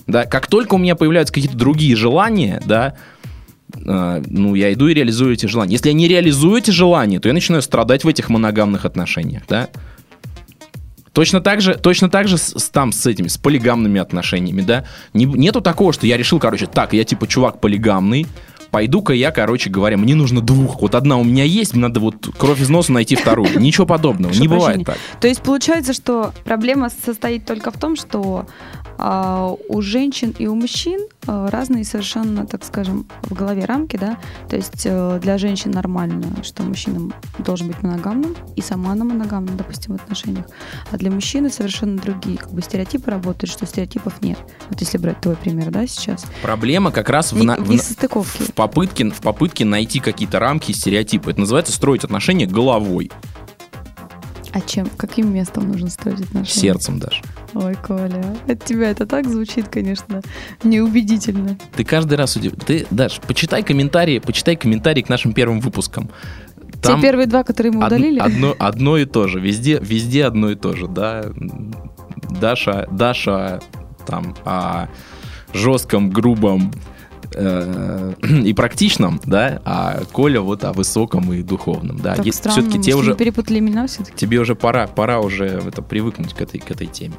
Да, 0.08 0.26
как 0.26 0.48
только 0.48 0.74
у 0.76 0.78
меня 0.78 0.96
появляются 0.96 1.34
какие-то 1.34 1.58
другие 1.58 1.96
желания, 1.96 2.62
да, 2.66 2.96
э, 3.76 4.24
ну, 4.28 4.56
я 4.56 4.74
иду 4.74 4.88
и 4.88 4.94
реализую 4.94 5.34
эти 5.34 5.46
желания. 5.46 5.74
Если 5.74 5.90
я 5.90 5.94
не 5.94 6.08
реализую 6.08 6.58
эти 6.58 6.72
желания, 6.72 7.20
то 7.20 7.30
я 7.30 7.34
начинаю 7.34 7.62
страдать 7.62 8.04
в 8.04 8.08
этих 8.08 8.30
моногамных 8.30 8.84
отношениях, 8.86 9.44
да. 9.48 9.70
Точно 11.14 11.42
так 11.42 11.62
же, 11.62 11.76
точно 11.76 12.10
так 12.10 12.28
же 12.28 12.38
с, 12.38 12.70
там 12.70 12.92
с 12.92 13.06
этими, 13.06 13.28
с 13.28 13.38
полигамными 13.38 14.00
отношениями, 14.00 14.62
да. 14.62 14.86
Не- 15.14 15.26
нету 15.26 15.62
такого, 15.62 15.92
что 15.92 16.08
я 16.08 16.18
решил, 16.18 16.40
короче, 16.40 16.68
так, 16.68 16.94
я 16.94 17.04
типа 17.04 17.28
чувак 17.28 17.60
полигамный, 17.60 18.26
пойду-ка 18.72 19.14
я, 19.14 19.32
короче 19.32 19.70
говоря, 19.70 19.98
мне 19.98 20.16
нужно 20.16 20.42
двух. 20.42 20.82
Вот 20.82 20.96
одна 20.96 21.18
у 21.18 21.24
меня 21.24 21.44
есть, 21.44 21.74
мне 21.74 21.82
надо 21.82 22.00
вот 22.00 22.30
кровь 22.38 22.62
из 22.62 22.70
носа 22.70 22.94
найти 22.94 23.16
вторую. 23.16 23.50
Ничего 23.60 23.86
подобного, 23.86 24.32
не 24.34 24.48
бывает 24.48 24.86
так. 24.86 24.98
То 25.20 25.28
есть 25.28 25.42
получается, 25.44 25.94
что 25.94 26.34
проблема 26.46 26.90
состоит 27.06 27.46
только 27.46 27.72
в 27.72 27.78
том, 27.78 27.96
что 27.96 28.48
а, 29.04 29.56
у 29.68 29.82
женщин 29.82 30.34
и 30.38 30.46
у 30.46 30.54
мужчин 30.54 31.02
а, 31.26 31.50
разные 31.50 31.84
совершенно, 31.84 32.46
так 32.46 32.64
скажем, 32.64 33.08
в 33.24 33.34
голове 33.34 33.66
рамки, 33.66 33.98
да. 33.98 34.18
То 34.48 34.56
есть 34.56 34.84
э, 34.86 35.20
для 35.22 35.38
женщин 35.40 35.72
нормально, 35.72 36.44
что 36.44 36.62
мужчина 36.64 37.12
должен 37.40 37.68
быть 37.68 37.82
моногамным, 37.82 38.36
и 38.56 38.62
сама 38.62 38.92
она 38.92 39.04
моногамна, 39.04 39.54
допустим, 39.58 39.98
в 39.98 40.02
отношениях. 40.02 40.46
А 40.92 40.98
для 40.98 41.10
мужчины 41.10 41.50
совершенно 41.50 41.98
другие 41.98 42.38
как 42.38 42.52
бы 42.52 42.62
стереотипы 42.62 43.10
работают, 43.10 43.52
что 43.52 43.66
стереотипов 43.66 44.22
нет. 44.22 44.38
Вот 44.70 44.80
если 44.80 44.98
брать 45.00 45.20
твой 45.20 45.36
пример, 45.36 45.72
да, 45.72 45.88
сейчас. 45.88 46.26
Проблема 46.44 46.92
как 46.92 47.10
раз 47.10 47.34
в, 47.34 47.38
Не- 47.40 47.46
на- 47.48 47.56
в 47.58 47.70
несостыковки. 47.70 48.44
в 48.44 48.54
попытке, 48.54 49.10
в 49.10 49.20
попытке 49.22 49.66
найти 49.66 50.00
какие-то 50.00 50.38
рамки 50.40 50.72
и 50.72 50.74
стереотипы. 50.76 51.32
Это 51.32 51.40
называется 51.40 51.74
строить 51.74 52.04
отношения 52.04 52.46
головой, 52.46 53.12
А 54.54 54.62
чем? 54.62 54.88
Каким 54.98 55.34
местом 55.34 55.68
нужно 55.72 55.90
строить 55.90 56.20
отношения? 56.22 56.62
сердцем 56.62 57.00
даже. 57.00 57.22
Ой, 57.54 57.76
Коля, 57.86 58.24
от 58.48 58.64
тебя 58.64 58.92
это 58.92 59.06
так 59.06 59.28
звучит, 59.28 59.68
конечно, 59.68 60.22
неубедительно. 60.64 61.58
Ты 61.76 61.84
каждый 61.84 62.16
раз 62.16 62.36
удив... 62.36 62.54
Ты, 62.66 62.86
Даш, 62.92 63.20
почитай 63.20 63.62
комментарии, 63.64 64.20
почитай 64.20 64.56
комментарии 64.56 65.02
к 65.02 65.10
нашим 65.10 65.34
первым 65.34 65.60
выпускам. 65.60 66.10
Те 66.82 67.00
первые 67.00 67.28
два, 67.28 67.44
которые 67.44 67.74
мы 67.74 67.82
Од- 67.82 67.88
удалили? 67.88 68.20
Одно, 68.20 68.56
одно 68.58 68.98
и 68.98 69.06
то 69.06 69.28
же. 69.28 69.40
Везде, 69.40 69.80
везде 69.82 70.26
одно 70.26 70.52
и 70.52 70.56
то 70.56 70.76
же, 70.76 70.88
да. 70.88 71.26
Даша, 72.40 72.88
Даша 72.92 73.60
там 74.08 74.36
о 74.46 74.88
жестком, 75.54 76.10
грубом 76.10 76.72
э, 77.36 78.14
и 78.46 78.54
практичном, 78.54 79.20
да, 79.26 79.62
а 79.66 80.02
Коля 80.12 80.42
вот 80.42 80.64
о 80.64 80.74
высоком 80.74 81.32
и 81.34 81.44
духовном, 81.44 81.98
да. 81.98 82.16
Так 82.16 82.34
странно, 82.34 82.62
Все-таки 82.62 82.82
тебе 82.82 82.96
уже, 82.96 83.16
перепутали 83.16 83.60
имена 83.60 83.88
все-таки. 83.88 84.16
тебе 84.18 84.40
уже 84.40 84.56
пора, 84.56 84.88
пора 84.88 85.20
уже 85.20 85.46
это 85.46 85.82
привыкнуть 85.82 86.34
к 86.34 86.42
этой, 86.42 86.60
к 86.60 86.72
этой 86.72 86.88
теме. 86.88 87.14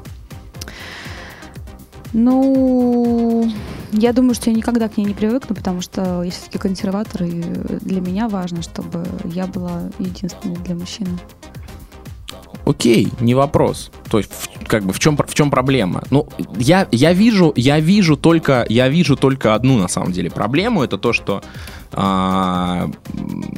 Ну, 2.13 3.51
я 3.91 4.13
думаю, 4.13 4.35
что 4.35 4.51
я 4.51 4.55
никогда 4.55 4.87
к 4.87 4.97
ней 4.97 5.05
не 5.05 5.13
привыкну, 5.13 5.55
потому 5.55 5.81
что 5.81 6.21
я 6.23 6.31
все-таки 6.31 6.59
консерватор, 6.59 7.23
и 7.23 7.41
для 7.81 8.01
меня 8.01 8.29
важно, 8.29 8.61
чтобы 8.61 9.05
я 9.25 9.47
была 9.47 9.89
единственной 9.99 10.57
для 10.57 10.75
мужчины. 10.75 11.17
Окей, 12.65 13.09
не 13.19 13.35
вопрос. 13.35 13.91
То 14.09 14.19
есть, 14.19 14.31
как 14.67 14.85
бы 14.85 14.93
в 14.93 14.99
чем 14.99 15.17
в 15.17 15.33
чем 15.33 15.49
проблема? 15.49 16.03
Ну, 16.11 16.27
я 16.57 16.87
я 16.91 17.11
вижу 17.11 17.51
я 17.57 17.79
вижу 17.79 18.15
только 18.15 18.65
я 18.69 18.87
вижу 18.87 19.17
только 19.17 19.53
одну 19.53 19.77
на 19.77 19.89
самом 19.89 20.13
деле 20.13 20.31
проблему. 20.31 20.81
Это 20.81 20.97
то, 20.97 21.11
что 21.11 21.43
а, 21.93 22.89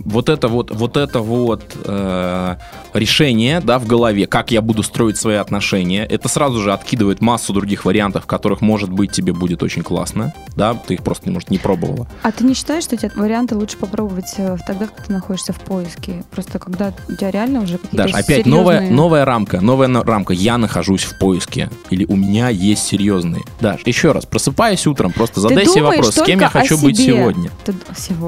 вот 0.05 0.29
это 0.29 0.47
вот 0.47 0.71
вот 0.71 0.97
это 0.97 1.19
вот 1.19 1.63
э, 1.83 2.55
решение, 2.93 3.59
да, 3.61 3.79
в 3.79 3.85
голове, 3.85 4.27
как 4.27 4.51
я 4.51 4.61
буду 4.61 4.83
строить 4.83 5.17
свои 5.17 5.35
отношения, 5.35 6.05
это 6.05 6.27
сразу 6.29 6.59
же 6.61 6.73
откидывает 6.73 7.21
массу 7.21 7.53
других 7.53 7.85
вариантов, 7.85 8.23
в 8.23 8.27
которых 8.27 8.61
может 8.61 8.89
быть 8.89 9.11
тебе 9.11 9.33
будет 9.33 9.63
очень 9.63 9.83
классно, 9.83 10.33
да, 10.55 10.73
ты 10.73 10.95
их 10.95 11.03
просто 11.03 11.29
может 11.29 11.49
не 11.49 11.57
пробовала. 11.57 12.07
А 12.23 12.31
ты 12.31 12.43
не 12.43 12.53
считаешь, 12.53 12.83
что 12.83 12.95
эти 12.95 13.11
варианты 13.15 13.55
лучше 13.55 13.77
попробовать 13.77 14.33
э, 14.37 14.57
тогда, 14.65 14.87
когда 14.87 15.03
ты 15.03 15.13
находишься 15.13 15.53
в 15.53 15.59
поиске? 15.59 16.23
Просто 16.31 16.59
когда 16.59 16.93
у 17.07 17.13
тебя 17.13 17.31
реально 17.31 17.61
уже 17.61 17.77
какие-то 17.77 17.97
Даже 17.97 18.13
опять 18.13 18.45
серьезные... 18.45 18.53
новая, 18.53 18.89
новая 18.89 19.25
рамка, 19.25 19.61
новая 19.61 19.87
рамка. 20.03 20.33
Я 20.33 20.57
нахожусь 20.57 21.03
в 21.03 21.17
поиске. 21.19 21.69
Или 21.89 22.05
у 22.05 22.15
меня 22.15 22.49
есть 22.49 22.83
серьезные. 22.83 23.43
Даш, 23.61 23.81
еще 23.85 24.11
раз, 24.11 24.25
просыпаясь 24.25 24.85
утром, 24.87 25.11
просто 25.11 25.39
задай 25.39 25.65
себе 25.65 25.83
вопрос, 25.83 26.15
с 26.15 26.23
кем 26.23 26.39
я 26.39 26.49
хочу 26.49 26.77
быть 26.77 26.97
сегодня. 26.97 27.51
Ты 27.63 27.73
д- 27.73 27.79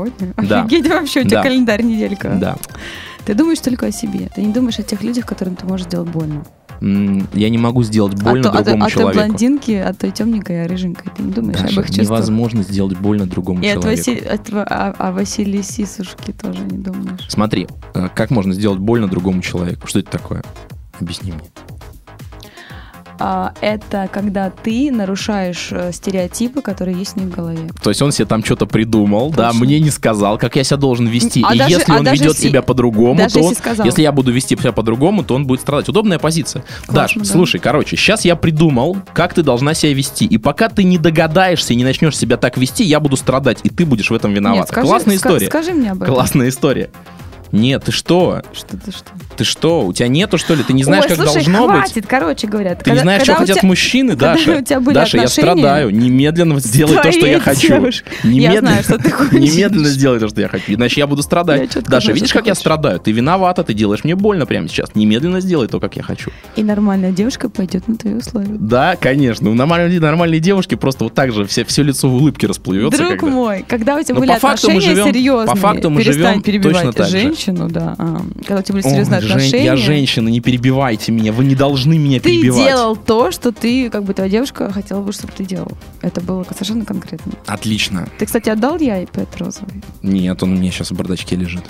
Сегодня? 0.05 0.33
Да. 0.47 0.63
Офигеть 0.63 0.87
вообще, 0.89 1.21
у 1.21 1.23
тебя 1.23 1.37
Да. 1.37 1.43
календарь 1.43 1.81
неделька. 1.83 2.37
Да. 2.39 2.57
Ты 3.25 3.33
думаешь 3.33 3.59
только 3.59 3.87
о 3.87 3.91
себе. 3.91 4.29
Ты 4.35 4.41
не 4.41 4.53
думаешь 4.53 4.79
о 4.79 4.83
тех 4.83 5.01
людях, 5.03 5.25
которым 5.25 5.55
ты 5.55 5.65
можешь 5.65 5.87
сделать 5.87 6.09
больно. 6.09 6.45
Я 6.79 7.49
не 7.49 7.57
могу 7.57 7.81
сделать 7.83 8.13
больно 8.21 8.51
а 8.51 8.53
то, 8.53 8.63
другому 8.63 8.85
а, 8.85 8.87
то- 8.87 8.93
а 8.93 8.95
той 8.95 9.01
человеку. 9.13 9.25
блондинке, 9.27 9.83
а 9.83 9.93
той 9.95 10.11
темненькой, 10.11 10.63
а 10.65 10.67
рыженькой. 10.67 11.11
Ты 11.17 11.23
не 11.23 11.31
думаешь 11.31 11.59
Даша, 11.59 11.73
об 11.73 11.79
их 11.79 11.87
чувствах. 11.87 12.05
невозможно 12.07 12.61
сделать 12.61 12.95
больно 12.97 13.25
другому 13.25 13.63
И 13.63 13.67
от 13.67 13.81
человеку. 13.81 14.11
Васи- 14.11 14.27
от 14.27 14.49
Ва- 14.51 14.67
а, 14.69 14.95
о 14.97 15.11
Василии 15.11 15.61
Сисушке 15.63 16.33
тоже 16.33 16.59
не 16.61 16.77
думаешь. 16.77 17.25
Смотри, 17.29 17.67
э, 17.95 18.09
как 18.13 18.29
можно 18.29 18.53
сделать 18.53 18.77
больно 18.79 19.07
другому 19.07 19.41
человеку? 19.41 19.87
Что 19.87 19.99
это 19.99 20.11
такое? 20.11 20.43
Объясни 20.99 21.31
мне. 21.31 21.41
А, 23.19 23.53
это 23.61 24.09
когда 24.11 24.49
ты 24.51 24.91
нарушаешь 24.91 25.69
э, 25.71 25.91
стереотипы, 25.91 26.61
которые 26.61 26.97
есть 26.97 27.13
в 27.13 27.17
них 27.17 27.27
в 27.27 27.35
голове. 27.35 27.69
То 27.81 27.89
есть 27.89 28.01
он 28.01 28.11
себе 28.11 28.25
там 28.25 28.43
что-то 28.43 28.65
придумал, 28.67 29.31
да, 29.31 29.49
Точно. 29.51 29.65
мне 29.65 29.79
не 29.79 29.89
сказал, 29.89 30.37
как 30.37 30.55
я 30.55 30.63
себя 30.63 30.77
должен 30.77 31.07
вести. 31.07 31.43
А 31.47 31.55
и 31.55 31.57
даже- 31.57 31.71
если 31.71 31.91
а 31.93 31.97
он 31.97 32.05
ведет 32.05 32.33
если- 32.33 32.47
себя 32.49 32.61
по-другому, 32.61 33.17
то 33.17 33.39
если 33.39 33.53
сказал. 33.55 33.85
если 33.85 34.01
я 34.01 34.11
буду 34.11 34.31
вести 34.31 34.55
себя 34.55 34.71
по-другому, 34.71 35.23
то 35.23 35.35
он 35.35 35.47
будет 35.47 35.61
страдать. 35.61 35.89
Удобная 35.89 36.19
позиция. 36.19 36.63
Классно, 36.85 36.93
Даш, 37.21 37.27
да. 37.27 37.33
слушай, 37.33 37.59
короче, 37.59 37.95
сейчас 37.97 38.23
я 38.25 38.35
придумал, 38.35 38.97
как 39.13 39.33
ты 39.33 39.41
должна 39.43 39.73
себя 39.73 39.93
вести. 39.93 40.25
И 40.25 40.37
пока 40.37 40.69
ты 40.69 40.83
не 40.83 40.97
догадаешься 40.97 41.73
и 41.73 41.75
не 41.75 41.83
начнешь 41.83 42.15
себя 42.17 42.37
так 42.37 42.57
вести, 42.57 42.83
я 42.83 42.99
буду 42.99 43.17
страдать, 43.17 43.59
и 43.63 43.69
ты 43.69 43.85
будешь 43.85 44.09
в 44.11 44.13
этом 44.13 44.33
виноват. 44.33 44.59
Нет, 44.59 44.67
скажи, 44.69 44.87
Классная 44.87 45.15
ска- 45.15 45.17
история. 45.17 45.47
Скажи 45.47 45.73
мне 45.73 45.91
об 45.91 46.03
этом. 46.03 46.13
Классная 46.13 46.49
история. 46.49 46.89
Нет, 47.51 47.85
ты 47.85 47.91
что? 47.91 48.41
Что 48.53 48.77
ты 48.77 48.91
что? 48.91 49.05
Ты 49.37 49.43
что? 49.43 49.85
У 49.85 49.93
тебя 49.93 50.07
нету, 50.07 50.37
что 50.37 50.55
ли? 50.55 50.63
Ты 50.63 50.73
не 50.73 50.83
знаешь, 50.83 51.03
Ой, 51.03 51.09
как 51.09 51.17
слушай, 51.17 51.33
должно 51.45 51.67
быть? 51.67 51.77
хватит, 51.77 52.05
короче 52.07 52.47
говоря. 52.47 52.75
Ты 52.75 52.91
не 52.91 52.99
знаешь, 52.99 53.21
что 53.23 53.35
хотят 53.35 53.63
мужчины, 53.63 54.11
когда 54.11 54.33
Даша. 54.33 54.61
тебя 54.65 54.79
Даша, 54.79 55.17
я 55.17 55.27
страдаю. 55.27 55.89
Немедленно 55.91 56.59
сделай 56.59 56.97
то, 57.01 57.11
что 57.11 57.25
я 57.27 57.39
хочу. 57.39 57.67
девушкой. 57.67 58.07
Я 58.23 58.59
знаю, 58.59 58.83
что 58.83 58.97
ты 58.97 59.09
хочешь. 59.11 59.31
Немедленно 59.33 59.87
сделай 59.87 60.19
то, 60.19 60.27
что 60.27 60.41
я 60.41 60.47
хочу. 60.47 60.73
Иначе 60.73 61.01
я 61.01 61.07
буду 61.07 61.19
Я 61.19 61.23
страдать. 61.23 61.73
чётко 61.73 61.91
Даша, 61.91 62.11
видишь, 62.11 62.33
как 62.33 62.45
я 62.47 62.51
хочешь. 62.53 62.61
страдаю? 62.61 62.99
Ты 62.99 63.11
виновата, 63.11 63.63
ты 63.63 63.73
делаешь 63.73 64.03
мне 64.03 64.15
больно 64.15 64.45
прямо 64.45 64.67
сейчас. 64.67 64.95
Немедленно 64.95 65.39
сделай 65.39 65.67
то, 65.67 65.79
как 65.79 65.95
я 65.95 66.03
хочу. 66.03 66.31
И 66.55 66.63
нормальная 66.63 67.11
девушка 67.11 67.49
пойдет 67.49 67.87
на 67.87 67.95
твои 67.95 68.15
условия. 68.15 68.47
Да, 68.57 68.95
конечно. 68.99 69.49
У 69.49 69.53
нормальной, 69.53 69.99
нормальной 69.99 70.39
девушки 70.39 70.75
просто 70.75 71.03
вот 71.03 71.13
так 71.13 71.31
же 71.31 71.45
все, 71.45 71.63
все 71.63 71.83
лицо 71.83 72.09
в 72.09 72.15
улыбке 72.15 72.47
расплывется. 72.47 72.97
Друг 72.97 73.19
когда- 73.19 73.27
мой, 73.35 73.65
когда 73.67 73.95
у 73.97 74.01
тебя 74.03 74.15
Ну, 74.15 74.21
были 74.21 74.31
по 74.33 74.39
факту 74.39 74.67
мы 74.67 74.73
отношения 74.77 74.95
живем- 74.95 75.13
серьезные, 75.13 75.47
по 75.47 75.55
факту 75.55 75.89
мы 75.89 76.01
перестань 76.01 76.27
живем 76.33 76.41
перебивать 76.41 76.75
точно 76.77 76.93
так 76.93 77.07
же. 77.07 77.19
женщину, 77.19 77.69
да. 77.69 77.95
а, 77.97 78.21
когда 78.39 78.59
у 78.59 78.61
тебя 78.63 78.73
были 78.73 78.83
серьезные 78.83 79.21
отношения, 79.35 79.65
Я 79.65 79.75
женщина, 79.75 80.29
не 80.29 80.39
перебивайте 80.39 81.11
меня. 81.11 81.31
Вы 81.33 81.45
не 81.45 81.55
должны 81.55 81.97
меня 81.97 82.19
ты 82.19 82.29
перебивать. 82.29 82.65
делал 82.67 82.95
то, 82.95 83.31
что 83.31 83.51
ты, 83.51 83.89
как 83.89 84.03
бы 84.03 84.13
твоя 84.13 84.29
девушка 84.29 84.71
хотела 84.71 85.01
бы, 85.01 85.11
чтобы 85.11 85.33
ты 85.35 85.45
делал. 85.45 85.71
Это 86.01 86.21
было 86.21 86.43
совершенно 86.51 86.85
конкретно. 86.85 87.33
Отлично. 87.45 88.07
Ты, 88.17 88.25
кстати, 88.25 88.49
отдал 88.49 88.77
я 88.79 89.01
iPad 89.03 89.27
розовый? 89.37 89.81
Нет, 90.01 90.41
он 90.43 90.53
у 90.53 90.55
меня 90.55 90.71
сейчас 90.71 90.91
в 90.91 90.95
бардачке 90.95 91.35
лежит. 91.35 91.63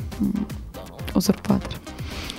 Узурпатор. 1.13 1.73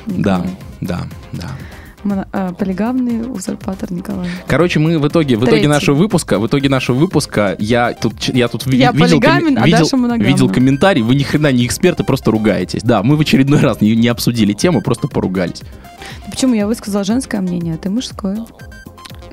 Да, 0.06 0.38
Николай. 0.38 0.50
да, 0.80 1.00
да. 1.32 1.48
Моно- 1.48 1.54
а, 1.54 1.77
полигамный 2.02 3.30
узурпатор 3.30 3.92
Николай. 3.92 4.28
Короче, 4.46 4.78
мы 4.78 4.98
в 4.98 5.08
итоге, 5.08 5.36
в 5.36 5.44
итоге 5.44 5.68
нашего 5.68 5.96
выпуска, 5.96 6.38
в 6.38 6.46
итоге 6.46 6.68
нашего 6.68 6.96
выпуска, 6.96 7.56
я 7.58 7.92
тут, 7.92 8.24
я 8.24 8.48
тут 8.48 8.66
Я 8.66 8.92
видел, 8.92 9.20
полигамен, 9.20 9.58
а 9.58 9.66
видел, 9.66 9.88
моногамна. 9.92 10.22
видел 10.22 10.50
комментарий, 10.50 11.02
вы 11.02 11.14
ни 11.14 11.22
хрена 11.22 11.52
не 11.52 11.66
эксперты, 11.66 12.04
просто 12.04 12.30
ругаетесь. 12.30 12.82
Да, 12.82 13.02
мы 13.02 13.16
в 13.16 13.20
очередной 13.20 13.60
раз 13.60 13.80
не, 13.80 13.94
не 13.96 14.08
обсудили 14.08 14.52
тему, 14.52 14.82
просто 14.82 15.08
поругались. 15.08 15.62
Почему 16.30 16.54
я 16.54 16.66
высказала 16.66 17.04
женское 17.04 17.40
мнение, 17.40 17.74
а 17.74 17.78
ты 17.78 17.90
мужское? 17.90 18.46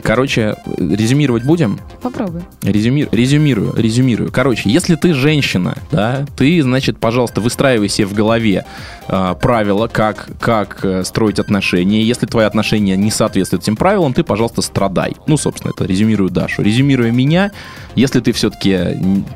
Короче, 0.06 0.56
резюмировать 0.78 1.44
будем? 1.44 1.80
Попробуй. 2.02 2.42
Резюми- 2.62 3.10
резюмирую, 3.12 3.74
резюмирую. 3.76 4.32
Короче, 4.32 4.70
если 4.70 4.96
ты 4.96 5.14
женщина, 5.16 5.76
да, 5.92 6.26
ты, 6.38 6.62
значит, 6.62 7.00
пожалуйста, 7.00 7.42
выстраивай 7.42 7.90
себе 7.90 8.06
в 8.06 8.14
голове 8.14 8.66
э, 9.08 9.36
правила, 9.42 9.88
как, 9.88 10.30
как 10.40 10.86
э, 10.86 11.04
строить 11.04 11.40
отношения. 11.40 12.04
Если 12.04 12.28
твои 12.28 12.46
отношения 12.46 12.96
не 12.96 13.10
соответствуют 13.10 13.64
этим 13.64 13.76
правилам, 13.76 14.14
ты, 14.14 14.24
пожалуйста, 14.24 14.62
страдай. 14.62 15.16
Ну, 15.26 15.38
собственно, 15.38 15.74
это 15.76 15.86
резюмирую 15.86 16.30
Дашу. 16.30 16.62
Резюмируя 16.62 17.12
меня, 17.12 17.52
если 17.96 18.20
ты 18.20 18.32
все-таки 18.32 18.78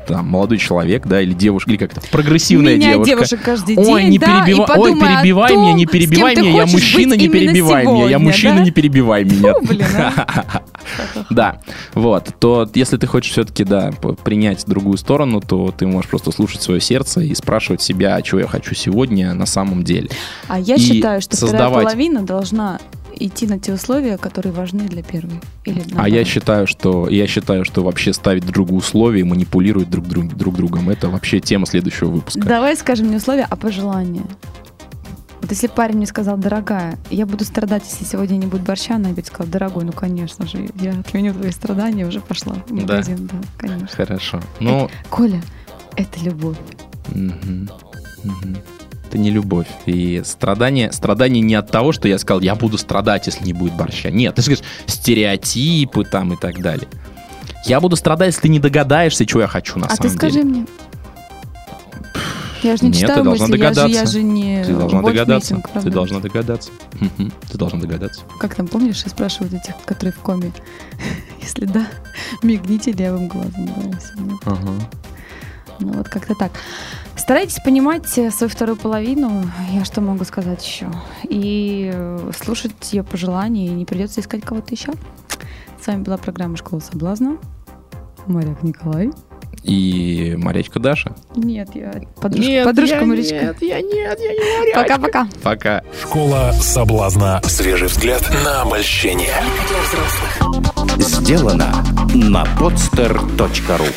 там, 0.06 0.28
молодой 0.28 0.58
человек, 0.58 1.04
да, 1.06 1.20
или 1.20 1.32
девушка, 1.32 1.70
или 1.70 1.78
как-то 1.78 2.00
прогрессивная 2.12 2.76
Меняй 2.76 2.92
девушка. 2.92 3.10
девушек 3.10 3.40
каждый 3.42 3.74
день, 3.74 3.84
Ой, 3.84 4.04
не 4.04 4.18
да, 4.18 4.44
перебивай, 4.44 4.78
ой, 4.78 4.92
перебивай 4.94 5.48
том, 5.48 5.62
меня, 5.62 5.72
не 5.72 5.86
перебивай 5.86 6.36
меня, 6.36 6.50
я 6.50 6.66
мужчина, 6.66 7.14
не 7.14 7.28
перебивай 7.28 7.84
меня, 7.84 7.94
я 7.94 8.00
сегодня, 8.00 8.18
мужчина, 8.18 8.56
да? 8.56 8.64
не 8.64 8.70
перебивай 8.70 9.24
меня. 9.24 9.54
Фу, 9.60 9.66
блин, 9.66 9.86
а. 9.96 10.59
Да, 11.30 11.60
вот, 11.94 12.28
то 12.38 12.68
если 12.74 12.96
ты 12.96 13.06
хочешь 13.06 13.32
все-таки, 13.32 13.64
да, 13.64 13.92
принять 14.24 14.64
другую 14.66 14.98
сторону, 14.98 15.40
то 15.40 15.72
ты 15.76 15.86
можешь 15.86 16.10
просто 16.10 16.32
слушать 16.32 16.62
свое 16.62 16.80
сердце 16.80 17.20
и 17.20 17.34
спрашивать 17.34 17.82
себя, 17.82 18.16
а 18.16 18.22
чего 18.22 18.40
я 18.40 18.46
хочу 18.46 18.74
сегодня 18.74 19.34
на 19.34 19.46
самом 19.46 19.84
деле. 19.84 20.10
А 20.48 20.58
я 20.58 20.74
И 20.76 20.80
считаю, 20.80 21.20
что 21.20 21.36
вторая 21.36 21.52
создавать- 21.52 21.84
половина 21.84 22.22
должна 22.22 22.80
идти 23.16 23.46
на 23.46 23.58
те 23.58 23.72
условия, 23.72 24.16
которые 24.16 24.52
важны 24.52 24.88
для 24.88 25.02
первой. 25.02 25.40
Или 25.64 25.84
А 25.96 26.08
я 26.08 26.24
считаю, 26.24 26.66
что 26.66 27.08
я 27.08 27.26
считаю, 27.26 27.64
что 27.64 27.82
вообще 27.82 28.12
ставить 28.12 28.42
друг 28.42 28.54
другу 28.54 28.76
условия 28.76 29.20
и 29.20 29.24
манипулировать 29.24 29.90
друг, 29.90 30.06
друг, 30.06 30.26
друг 30.34 30.56
другом, 30.56 30.88
это 30.90 31.08
вообще 31.08 31.40
тема 31.40 31.66
следующего 31.66 32.08
выпуска. 32.08 32.40
Давай 32.40 32.76
скажем 32.76 33.10
не 33.10 33.16
условия, 33.16 33.46
а 33.48 33.56
пожелания. 33.56 34.24
Вот 35.50 35.54
если 35.56 35.66
парень 35.66 35.96
мне 35.96 36.06
сказал, 36.06 36.36
дорогая, 36.36 36.96
я 37.10 37.26
буду 37.26 37.44
страдать, 37.44 37.82
если 37.90 38.04
сегодня 38.04 38.36
не 38.36 38.46
будет 38.46 38.62
борща, 38.62 38.94
она 38.94 39.10
опять 39.10 39.26
сказала, 39.26 39.50
дорогой, 39.50 39.82
ну 39.84 39.90
конечно 39.90 40.46
же, 40.46 40.68
я 40.76 40.92
отменю 40.92 41.34
твои 41.34 41.50
страдания, 41.50 42.06
уже 42.06 42.20
пошла 42.20 42.52
в 42.52 42.68
Да. 42.68 42.74
магазин, 42.74 43.26
да, 43.26 43.36
конечно. 43.58 43.88
Хорошо. 43.88 44.40
Ну, 44.60 44.88
Коля, 45.08 45.42
это 45.96 46.20
любовь. 46.20 46.56
Мгм. 47.08 47.68
Мгм. 48.22 48.56
Это 49.08 49.18
не 49.18 49.32
любовь. 49.32 49.66
И 49.86 50.22
страдание, 50.24 50.92
страдание 50.92 51.40
не 51.42 51.56
от 51.56 51.68
того, 51.68 51.90
что 51.90 52.06
я 52.06 52.18
сказал, 52.20 52.42
я 52.42 52.54
буду 52.54 52.78
страдать, 52.78 53.26
если 53.26 53.44
не 53.44 53.52
будет 53.52 53.72
борща. 53.74 54.12
Нет, 54.12 54.36
ты 54.36 54.42
же 54.42 54.50
говоришь, 54.52 54.64
стереотипы 54.86 56.04
там 56.04 56.32
и 56.32 56.36
так 56.36 56.60
далее. 56.62 56.86
Я 57.66 57.80
буду 57.80 57.96
страдать, 57.96 58.28
если 58.28 58.42
ты 58.42 58.48
не 58.50 58.60
догадаешься, 58.60 59.26
чего 59.26 59.40
я 59.40 59.48
хочу 59.48 59.80
на 59.80 59.86
а 59.86 59.96
самом 59.96 60.10
ты 60.12 60.16
скажи 60.16 60.34
деле. 60.44 60.44
мне. 60.44 60.66
Я 62.62 62.76
же 62.76 62.84
не 62.84 62.90
Нет, 62.90 63.00
читаю 63.00 63.18
ты 63.18 63.24
должна 63.24 63.46
мысли, 63.46 63.60
я 63.60 63.72
же, 63.72 63.80
я 63.80 63.86
догадаться. 63.86 64.12
же 64.12 64.22
не 64.22 64.64
Ты 64.64 64.74
должна 64.74 65.00
бот 65.02 65.12
догадаться. 65.12 65.54
митинг, 65.54 65.82
Ты 65.82 65.90
должна 65.90 66.20
догадаться. 66.20 66.70
Ты 67.50 67.58
должна 67.58 67.80
догадаться. 67.80 68.20
Как 68.38 68.54
там, 68.54 68.66
помнишь, 68.68 69.00
спрашивают 69.00 69.54
этих, 69.54 69.74
которые 69.84 70.12
в 70.12 70.18
коме? 70.18 70.52
Если 71.40 71.64
да, 71.64 71.86
мигните 72.42 72.92
левым 72.92 73.28
глазом. 73.28 73.66
Да, 73.66 73.82
нет. 73.82 74.88
Ну 75.80 75.92
вот 75.94 76.08
как-то 76.08 76.34
так. 76.34 76.52
Старайтесь 77.16 77.58
понимать 77.64 78.06
э, 78.18 78.30
свою 78.30 78.50
вторую 78.50 78.76
половину. 78.76 79.44
Я 79.72 79.84
что 79.84 80.00
могу 80.02 80.24
сказать 80.24 80.66
еще? 80.66 80.90
И 81.24 81.90
э, 81.92 82.30
слушать 82.38 82.72
ее 82.92 83.02
пожелания, 83.02 83.66
и 83.66 83.70
не 83.70 83.86
придется 83.86 84.20
искать 84.20 84.42
кого-то 84.42 84.74
еще. 84.74 84.92
С 85.82 85.86
вами 85.86 86.02
была 86.02 86.18
программа 86.18 86.56
«Школа 86.58 86.80
соблазна». 86.80 87.38
Моряк 88.26 88.62
Николай. 88.62 89.10
И 89.62 90.34
Маречка 90.36 90.78
Даша. 90.78 91.14
Нет, 91.36 91.68
я 91.74 91.92
подружка, 92.20 92.62
подружка 92.64 93.04
Маричка. 93.04 93.34
Нет, 93.34 93.56
я 93.60 93.80
нет, 93.80 94.18
я 94.20 94.32
не 94.32 94.58
Маречка. 94.58 94.80
Пока-пока. 94.82 95.28
Пока. 95.42 95.82
Школа 96.02 96.52
соблазна. 96.60 97.40
Свежий 97.44 97.88
взгляд 97.88 98.22
на 98.44 98.62
обольщение. 98.62 99.34
Сделано 100.98 101.84
на 102.14 102.44
podster.ru 102.58 103.88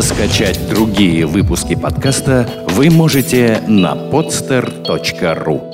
Скачать 0.00 0.68
другие 0.68 1.26
выпуски 1.26 1.76
подкаста 1.76 2.48
вы 2.70 2.90
можете 2.90 3.62
на 3.68 3.94
podster.ru 3.94 5.73